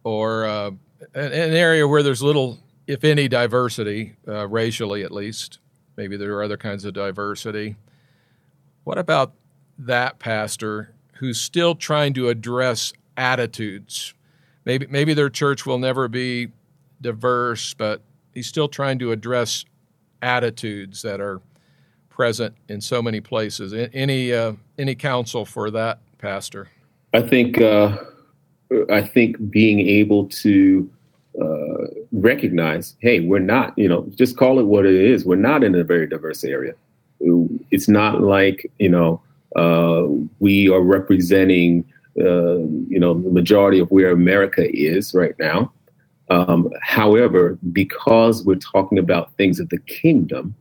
or 0.05 0.45
uh, 0.45 0.71
an, 1.15 1.33
an, 1.33 1.55
area 1.55 1.89
where 1.89 2.03
there's 2.03 2.23
little, 2.23 2.59
if 2.87 3.05
any, 3.05 3.27
diversity, 3.27 4.17
uh, 4.29 4.47
racially 4.49 5.03
at 5.03 5.13
least. 5.13 5.61
Maybe 6.01 6.17
there 6.17 6.33
are 6.33 6.43
other 6.43 6.57
kinds 6.57 6.87
of 6.87 6.95
diversity. 6.95 7.77
What 8.85 8.97
about 8.97 9.35
that 9.81 10.19
pastor 10.19 10.95
who's 11.17 11.39
still 11.39 11.75
trying 11.75 12.15
to 12.15 12.31
address 12.31 12.95
attitudes? 13.19 14.15
Maybe 14.65 14.87
maybe 14.87 15.13
their 15.13 15.29
church 15.29 15.67
will 15.67 15.79
never 15.79 16.09
be 16.09 16.53
diverse, 17.03 17.75
but 17.75 18.01
he's 18.33 18.47
still 18.47 18.67
trying 18.67 18.99
to 19.01 19.13
address 19.13 19.67
attitudes 20.23 21.03
that 21.03 21.21
are 21.21 21.43
present 22.09 22.55
in 22.71 22.81
so 22.81 23.03
many 23.03 23.21
places. 23.21 23.75
Any 23.93 24.33
uh, 24.33 24.55
any 24.79 24.95
counsel 24.95 25.45
for 25.45 25.71
that, 25.71 25.99
Pastor? 26.17 26.69
I 27.13 27.21
think 27.21 27.61
uh, 27.61 27.99
I 28.89 29.03
think 29.03 29.51
being 29.51 29.81
able 29.81 30.29
to 30.29 30.91
uh, 31.39 31.85
recognize, 32.13 32.97
hey, 33.01 33.21
we're 33.21 33.39
not, 33.39 33.77
you 33.79 33.89
know, 33.89 34.07
just 34.15 34.37
call 34.37 34.59
it 34.59 34.65
what 34.65 34.87
it 34.87 34.95
is. 34.95 35.25
We're 35.25 35.37
not 35.37 35.63
in 35.63 35.75
a 35.75 35.85
very 35.85 36.07
diverse 36.07 36.45
area. 36.45 36.75
It's 37.71 37.89
not 37.89 38.23
like 38.23 38.71
you 38.79 38.89
know 38.89 39.21
uh, 39.57 40.07
we 40.39 40.71
are 40.71 40.81
representing, 40.81 41.85
uh, 42.19 42.59
you 42.89 42.99
know, 42.99 43.15
the 43.15 43.31
majority 43.31 43.79
of 43.79 43.91
where 43.91 44.11
America 44.11 44.67
is 44.75 45.13
right 45.15 45.35
now. 45.39 45.73
Um, 46.31 46.71
however, 46.81 47.59
because 47.73 48.45
we're 48.45 48.55
talking 48.55 48.99
about 48.99 49.35
things 49.37 49.59
of 49.59 49.69
the 49.69 49.81
kingdom, 49.81 50.55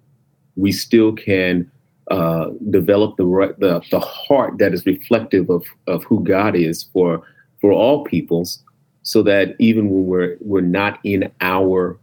we 0.55 0.71
still 0.71 1.13
can 1.13 1.71
uh, 2.09 2.49
develop 2.71 3.17
the, 3.17 3.55
the 3.59 3.81
the 3.91 3.99
heart 3.99 4.57
that 4.57 4.73
is 4.73 4.85
reflective 4.85 5.49
of 5.49 5.63
of 5.87 6.03
who 6.05 6.23
God 6.23 6.55
is 6.55 6.83
for 6.91 7.21
for 7.61 7.71
all 7.71 8.03
peoples, 8.03 8.63
so 9.03 9.23
that 9.23 9.55
even 9.59 9.89
when 9.89 10.05
we're 10.05 10.37
we're 10.41 10.61
not 10.61 10.99
in 11.03 11.31
our 11.41 11.97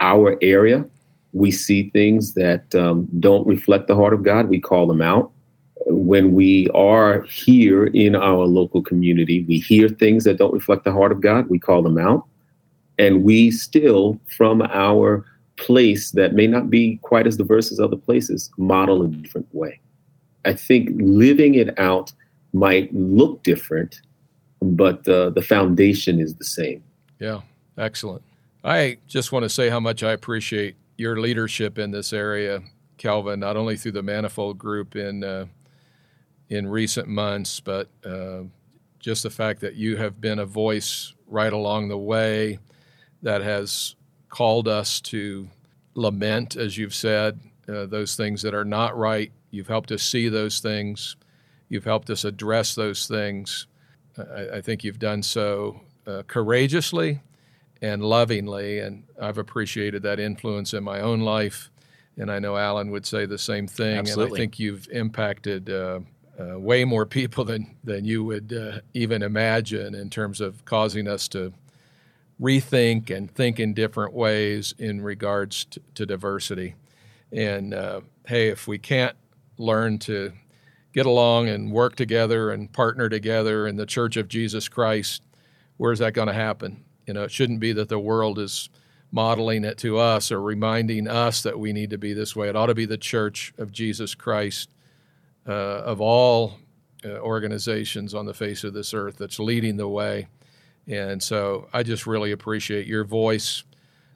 our 0.00 0.36
area, 0.42 0.84
we 1.32 1.50
see 1.50 1.90
things 1.90 2.34
that 2.34 2.74
um, 2.74 3.08
don't 3.20 3.46
reflect 3.46 3.88
the 3.88 3.94
heart 3.94 4.12
of 4.12 4.22
God. 4.22 4.48
We 4.48 4.60
call 4.60 4.86
them 4.86 5.02
out. 5.02 5.30
When 5.86 6.32
we 6.32 6.68
are 6.70 7.22
here 7.22 7.86
in 7.86 8.14
our 8.14 8.44
local 8.46 8.82
community, 8.82 9.44
we 9.44 9.58
hear 9.58 9.88
things 9.88 10.24
that 10.24 10.38
don't 10.38 10.52
reflect 10.52 10.84
the 10.84 10.92
heart 10.92 11.12
of 11.12 11.20
God. 11.20 11.48
We 11.48 11.58
call 11.58 11.82
them 11.82 11.98
out, 11.98 12.24
and 12.98 13.24
we 13.24 13.50
still, 13.50 14.20
from 14.36 14.62
our 14.62 15.24
place 15.56 16.12
that 16.12 16.34
may 16.34 16.46
not 16.46 16.70
be 16.70 16.98
quite 17.02 17.26
as 17.26 17.36
diverse 17.36 17.70
as 17.70 17.78
other 17.78 17.96
places 17.96 18.50
model 18.56 19.02
a 19.02 19.08
different 19.08 19.46
way. 19.52 19.80
I 20.44 20.54
think 20.54 20.90
living 20.94 21.54
it 21.54 21.78
out 21.78 22.12
might 22.52 22.92
look 22.94 23.42
different, 23.42 24.00
but 24.62 25.06
uh, 25.08 25.30
the 25.30 25.42
foundation 25.42 26.20
is 26.20 26.34
the 26.34 26.44
same. 26.44 26.82
Yeah, 27.18 27.40
excellent. 27.76 28.22
I 28.64 28.98
just 29.06 29.32
want 29.32 29.44
to 29.44 29.48
say 29.48 29.68
how 29.68 29.80
much 29.80 30.02
I 30.02 30.12
appreciate 30.12 30.76
your 30.96 31.18
leadership 31.18 31.78
in 31.78 31.90
this 31.90 32.12
area, 32.12 32.60
Kelvin, 32.96 33.40
not 33.40 33.56
only 33.56 33.76
through 33.76 33.92
the 33.92 34.02
Manifold 34.02 34.58
Group 34.58 34.94
in 34.96 35.24
uh, 35.24 35.46
in 36.48 36.68
recent 36.68 37.08
months, 37.08 37.60
but 37.60 37.88
uh, 38.04 38.42
just 38.98 39.22
the 39.22 39.30
fact 39.30 39.60
that 39.60 39.74
you 39.74 39.96
have 39.96 40.20
been 40.20 40.38
a 40.38 40.46
voice 40.46 41.14
right 41.26 41.52
along 41.52 41.88
the 41.88 41.98
way 41.98 42.58
that 43.22 43.42
has 43.42 43.96
called 44.28 44.68
us 44.68 45.00
to 45.00 45.48
lament, 45.94 46.56
as 46.56 46.76
you've 46.76 46.94
said, 46.94 47.40
uh, 47.68 47.86
those 47.86 48.16
things 48.16 48.42
that 48.42 48.54
are 48.54 48.64
not 48.64 48.96
right. 48.96 49.32
You've 49.50 49.68
helped 49.68 49.92
us 49.92 50.02
see 50.02 50.28
those 50.28 50.60
things. 50.60 51.16
You've 51.68 51.84
helped 51.84 52.10
us 52.10 52.24
address 52.24 52.74
those 52.74 53.06
things. 53.06 53.66
I, 54.18 54.56
I 54.56 54.60
think 54.60 54.84
you've 54.84 54.98
done 54.98 55.22
so 55.22 55.80
uh, 56.06 56.22
courageously 56.26 57.20
and 57.80 58.02
lovingly, 58.02 58.78
and 58.78 59.04
I've 59.20 59.38
appreciated 59.38 60.02
that 60.02 60.20
influence 60.20 60.72
in 60.72 60.84
my 60.84 61.00
own 61.00 61.20
life. 61.20 61.70
And 62.16 62.30
I 62.30 62.38
know 62.38 62.56
Alan 62.56 62.90
would 62.90 63.06
say 63.06 63.26
the 63.26 63.38
same 63.38 63.66
thing. 63.66 63.98
Absolutely. 63.98 64.24
And 64.24 64.34
I 64.34 64.36
think 64.38 64.58
you've 64.58 64.88
impacted 64.92 65.70
uh, 65.70 66.00
uh, 66.38 66.58
way 66.58 66.84
more 66.84 67.06
people 67.06 67.44
than 67.44 67.76
than 67.84 68.04
you 68.04 68.24
would 68.24 68.52
uh, 68.52 68.80
even 68.94 69.22
imagine 69.22 69.94
in 69.94 70.10
terms 70.10 70.40
of 70.40 70.64
causing 70.64 71.08
us 71.08 71.28
to 71.28 71.52
rethink 72.40 73.10
and 73.14 73.30
think 73.30 73.60
in 73.60 73.74
different 73.74 74.12
ways 74.12 74.74
in 74.78 75.00
regards 75.00 75.64
to, 75.66 75.80
to 75.94 76.06
diversity. 76.06 76.74
And 77.30 77.72
uh, 77.72 78.00
hey, 78.26 78.48
if 78.48 78.66
we 78.66 78.78
can't 78.78 79.16
learn 79.58 79.98
to 80.00 80.32
get 80.92 81.06
along 81.06 81.48
and 81.48 81.72
work 81.72 81.96
together 81.96 82.50
and 82.50 82.72
partner 82.72 83.08
together 83.08 83.66
in 83.66 83.76
the 83.76 83.86
Church 83.86 84.16
of 84.16 84.28
Jesus 84.28 84.68
Christ, 84.68 85.22
where's 85.76 85.98
that 86.00 86.12
going 86.12 86.28
to 86.28 86.34
happen? 86.34 86.84
You 87.06 87.14
know, 87.14 87.24
it 87.24 87.30
shouldn't 87.30 87.60
be 87.60 87.72
that 87.72 87.88
the 87.88 87.98
world 87.98 88.38
is 88.38 88.68
modeling 89.10 89.64
it 89.64 89.78
to 89.78 89.98
us 89.98 90.32
or 90.32 90.40
reminding 90.40 91.08
us 91.08 91.42
that 91.42 91.58
we 91.58 91.72
need 91.72 91.90
to 91.90 91.98
be 91.98 92.14
this 92.14 92.34
way. 92.34 92.48
It 92.48 92.56
ought 92.56 92.66
to 92.66 92.74
be 92.74 92.86
the 92.86 92.98
Church 92.98 93.52
of 93.58 93.72
Jesus 93.72 94.14
Christ 94.14 94.70
uh, 95.46 95.50
of 95.50 96.00
all 96.00 96.58
uh, 97.04 97.18
organizations 97.18 98.14
on 98.14 98.26
the 98.26 98.34
face 98.34 98.64
of 98.64 98.74
this 98.74 98.94
earth 98.94 99.16
that's 99.18 99.38
leading 99.38 99.76
the 99.76 99.88
way 99.88 100.28
and 100.86 101.22
so 101.22 101.68
I 101.72 101.82
just 101.82 102.06
really 102.06 102.32
appreciate 102.32 102.86
your 102.86 103.04
voice, 103.04 103.62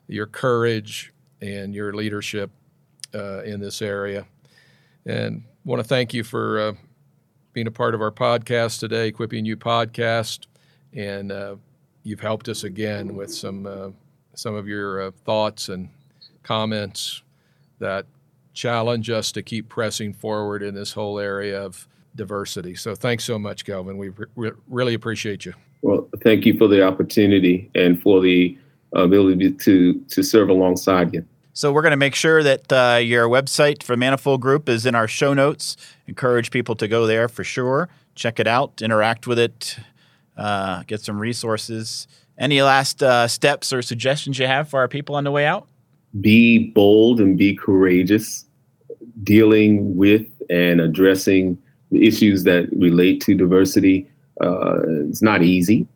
your 0.09 0.27
courage, 0.27 1.13
and 1.41 1.75
your 1.75 1.93
leadership 1.93 2.51
uh, 3.15 3.43
in 3.43 3.61
this 3.61 3.81
area. 3.81 4.27
And 5.05 5.45
want 5.67 5.83
to 5.83 5.89
thank 5.89 6.15
you 6.15 6.23
for 6.23 6.61
uh, 6.61 6.73
being 7.53 7.67
a 7.67 7.73
part 7.73 7.95
of 7.95 8.01
our 8.01 8.13
podcast 8.13 8.79
today, 8.79 9.09
Equipping 9.09 9.45
You 9.45 9.57
podcast. 9.57 10.47
And 10.95 11.33
uh, 11.33 11.57
you've 12.05 12.21
helped 12.21 12.49
us 12.49 12.65
again 12.65 13.15
with 13.17 13.35
some 13.35 13.67
uh, 13.67 13.91
some 14.35 14.55
of 14.55 14.69
your 14.69 15.03
uh, 15.03 15.11
thoughts 15.25 15.69
and 15.69 15.89
comments 16.43 17.23
that 17.81 18.07
challenge 18.55 19.11
us 19.11 19.33
to 19.33 19.43
keep 19.43 19.69
pressing 19.69 20.15
forward 20.15 20.63
in 20.63 20.75
this 20.75 20.93
whole 20.93 21.19
area 21.19 21.61
of 21.61 21.87
diversity. 22.15 22.75
So 22.75 22.95
thanks 22.95 23.25
so 23.25 23.39
much, 23.39 23.65
Kelvin. 23.65 23.99
We 23.99 24.11
re- 24.37 24.53
really 24.69 24.95
appreciate 24.95 25.45
you. 25.45 25.53
Well, 25.83 26.09
thank 26.23 26.47
you 26.47 26.57
for 26.57 26.69
the 26.69 26.87
opportunity 26.87 27.71
and 27.75 28.01
for 28.01 28.23
the 28.23 28.57
ability 28.93 29.53
to 29.53 29.95
to 29.95 30.23
serve 30.23 30.49
alongside 30.49 31.13
you. 31.13 31.27
So 31.57 31.73
we're 31.73 31.81
going 31.81 31.93
to 31.93 31.97
make 31.97 32.15
sure 32.15 32.43
that 32.43 32.71
uh, 32.71 32.99
your 32.99 33.29
website 33.29 33.83
for 33.83 33.97
Manifold 33.97 34.43
Group 34.43 34.69
is 34.69 34.85
in 34.85 34.95
our 34.95 35.09
show 35.09 35.33
notes. 35.33 35.79
Encourage 36.07 36.51
people 36.51 36.75
to 36.75 36.87
go 36.87 37.07
there 37.07 37.31
for 37.31 37.45
sure. 37.45 37.89
Check 38.15 38.39
it 38.39 38.47
out, 38.47 38.83
interact 38.83 39.27
with 39.27 39.39
it, 39.39 39.79
uh, 40.37 40.83
get 40.87 41.01
some 41.01 41.19
resources. 41.19 42.09
Any 42.37 42.61
last 42.61 43.03
uh, 43.03 43.27
steps 43.27 43.73
or 43.73 43.81
suggestions 43.81 44.39
you 44.39 44.47
have 44.47 44.69
for 44.69 44.81
our 44.81 44.87
people 44.87 45.15
on 45.15 45.25
the 45.25 45.31
way 45.31 45.47
out? 45.47 45.67
Be 46.21 46.59
bold 46.73 47.21
and 47.23 47.39
be 47.39 47.57
courageous, 47.57 48.45
dealing 49.23 49.97
with 49.97 50.27
and 50.51 50.79
addressing 50.79 51.57
the 51.91 52.07
issues 52.07 52.45
that 52.45 52.69
relate 52.77 53.23
to 53.23 53.35
diversity 53.35 54.07
uh, 54.43 54.81
it's 55.09 55.23
not 55.23 55.43
easy, 55.43 55.87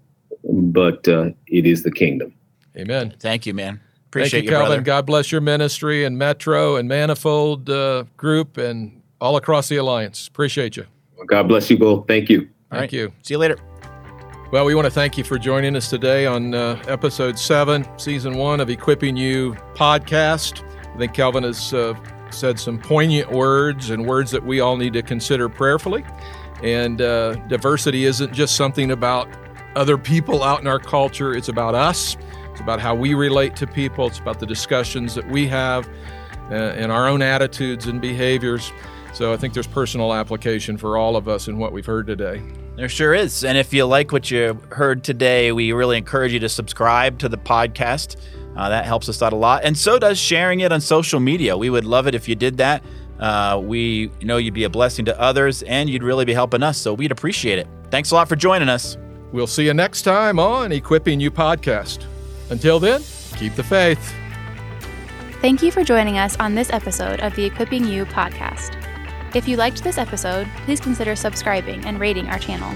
but 0.51 1.07
uh, 1.07 1.31
it 1.49 1.67
is 1.67 1.83
the 1.83 1.91
kingdom. 1.91 2.33
Amen. 2.79 3.15
Thank 3.19 3.45
you, 3.45 3.53
man. 3.53 3.81
Appreciate 4.11 4.41
Thank 4.41 4.45
you, 4.47 4.51
Kelvin. 4.51 4.69
Brother. 4.69 4.83
God 4.83 5.07
bless 5.07 5.31
your 5.31 5.41
ministry 5.41 6.05
and 6.05 6.19
Metro 6.19 6.75
and 6.75 6.89
Manifold 6.89 7.71
uh, 7.71 8.03
Group 8.17 8.57
and 8.57 9.03
all 9.21 9.37
across 9.37 9.69
the 9.69 9.77
Alliance. 9.77 10.27
Appreciate 10.27 10.77
you. 10.77 10.85
God 11.29 11.47
bless 11.47 11.71
you 11.71 11.79
both. 11.79 12.09
Thank 12.09 12.29
you. 12.29 12.49
Thank 12.71 12.81
right. 12.81 12.93
you. 12.93 13.13
See 13.23 13.35
you 13.35 13.39
later. 13.39 13.57
Well, 14.51 14.65
we 14.65 14.75
want 14.75 14.87
to 14.87 14.91
thank 14.91 15.17
you 15.17 15.23
for 15.23 15.39
joining 15.39 15.77
us 15.77 15.89
today 15.89 16.27
on 16.27 16.55
uh, 16.55 16.83
episode 16.89 17.39
seven, 17.39 17.87
season 17.99 18.37
one 18.37 18.59
of 18.59 18.69
Equipping 18.69 19.17
You 19.17 19.53
podcast. 19.75 20.65
I 20.93 20.99
think 20.99 21.15
Kelvin 21.15 21.45
has 21.45 21.73
uh, 21.73 21.95
said 22.33 22.59
some 22.59 22.81
poignant 22.81 23.31
words 23.31 23.91
and 23.91 24.05
words 24.05 24.33
that 24.33 24.45
we 24.45 24.59
all 24.59 24.77
need 24.77 24.93
to 24.95 25.03
consider 25.03 25.49
prayerfully. 25.49 26.05
And 26.65 27.01
uh, 27.01 27.35
diversity 27.47 28.07
isn't 28.07 28.33
just 28.33 28.57
something 28.57 28.91
about 28.91 29.29
other 29.77 29.97
people 29.97 30.43
out 30.43 30.61
in 30.61 30.67
our 30.67 30.81
culture, 30.81 31.33
it's 31.33 31.49
about 31.49 31.77
us. 31.77 32.17
It's 32.61 32.65
about 32.67 32.79
how 32.79 32.95
we 32.95 33.15
relate 33.15 33.57
to 33.57 33.67
people, 33.67 34.09
it's 34.09 34.19
about 34.19 34.39
the 34.39 34.45
discussions 34.45 35.15
that 35.15 35.27
we 35.27 35.47
have 35.47 35.89
uh, 36.51 36.77
and 36.77 36.93
our 36.93 37.09
own 37.09 37.23
attitudes 37.23 37.87
and 37.87 38.03
behaviors. 38.03 38.71
So 39.15 39.33
I 39.33 39.39
think 39.39 39.55
there's 39.55 39.67
personal 39.67 40.13
application 40.13 40.77
for 40.77 40.99
all 40.99 41.17
of 41.17 41.27
us 41.27 41.49
in 41.49 41.57
what 41.57 41.73
we've 41.73 41.87
heard 41.87 42.07
today. 42.07 42.43
There 42.77 42.91
sure 42.91 43.15
is. 43.15 43.45
And 43.45 43.57
if 43.57 43.73
you 43.73 43.87
like 43.87 44.13
what 44.13 44.31
you 44.31 44.61
heard 44.69 45.03
today, 45.03 45.53
we 45.53 45.73
really 45.73 45.97
encourage 45.97 46.35
you 46.35 46.39
to 46.41 46.51
subscribe 46.51 47.19
to 47.21 47.31
the 47.31 47.39
podcast. 47.39 48.17
Uh, 48.55 48.69
that 48.69 48.85
helps 48.85 49.09
us 49.09 49.23
out 49.23 49.33
a 49.33 49.37
lot. 49.37 49.65
And 49.65 49.79
so 49.79 49.99
does 49.99 50.19
sharing 50.19 50.61
it 50.61 50.71
on 50.71 50.83
social 50.83 51.19
media. 51.19 51.57
We 51.57 51.71
would 51.71 51.87
love 51.87 52.09
it 52.09 52.15
if 52.15 52.29
you 52.29 52.35
did 52.35 52.59
that. 52.59 52.85
Uh, 53.19 53.59
we 53.65 54.11
know 54.21 54.37
you'd 54.37 54.53
be 54.53 54.65
a 54.65 54.71
blessing 54.71 55.07
to 55.07 55.19
others 55.19 55.63
and 55.63 55.89
you'd 55.89 56.03
really 56.03 56.27
be 56.27 56.35
helping 56.35 56.63
us, 56.63 56.77
so 56.77 56.93
we'd 56.93 57.11
appreciate 57.11 57.59
it. 57.59 57.67
Thanks 57.91 58.11
a 58.11 58.17
lot 58.17 58.29
for 58.29 58.37
joining 58.37 58.69
us. 58.69 58.99
We'll 59.33 59.47
see 59.47 59.65
you 59.65 59.73
next 59.73 60.03
time 60.03 60.39
on 60.39 60.73
Equipping 60.73 61.21
You 61.21 61.31
Podcast. 61.31 62.07
Until 62.51 62.79
then, 62.79 63.03
keep 63.37 63.55
the 63.55 63.63
faith. 63.63 64.15
Thank 65.41 65.63
you 65.63 65.73
for 65.73 65.83
joining 65.83 66.19
us 66.19 66.37
on 66.39 66.55
this 66.55 66.71
episode 66.71 67.21
of 67.21 67.35
the 67.35 67.45
Equipping 67.45 67.87
You 67.87 68.05
Podcast. 68.05 68.77
If 69.35 69.49
you 69.49 69.57
liked 69.57 69.83
this 69.83 69.97
episode, 69.97 70.49
please 70.65 70.81
consider 70.81 71.17
subscribing 71.17 71.85
and 71.87 71.99
rating 71.99 72.29
our 72.29 72.39
channel. 72.39 72.75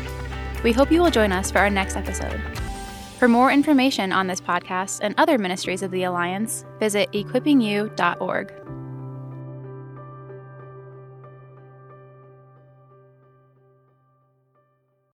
We 0.63 0.73
hope 0.73 0.91
you 0.91 1.03
will 1.03 1.11
join 1.11 1.33
us 1.33 1.51
for 1.51 1.59
our 1.59 1.69
next 1.69 1.97
episode. 1.97 2.41
For 3.19 3.29
more 3.29 3.51
information 3.51 4.13
on 4.13 4.27
this 4.27 4.41
podcast 4.41 5.01
and 5.03 5.15
other 5.19 5.37
ministries 5.37 5.83
of 5.83 5.91
the 5.91 6.05
Alliance, 6.05 6.65
visit 6.79 7.13
equippingyou.org. 7.13 8.53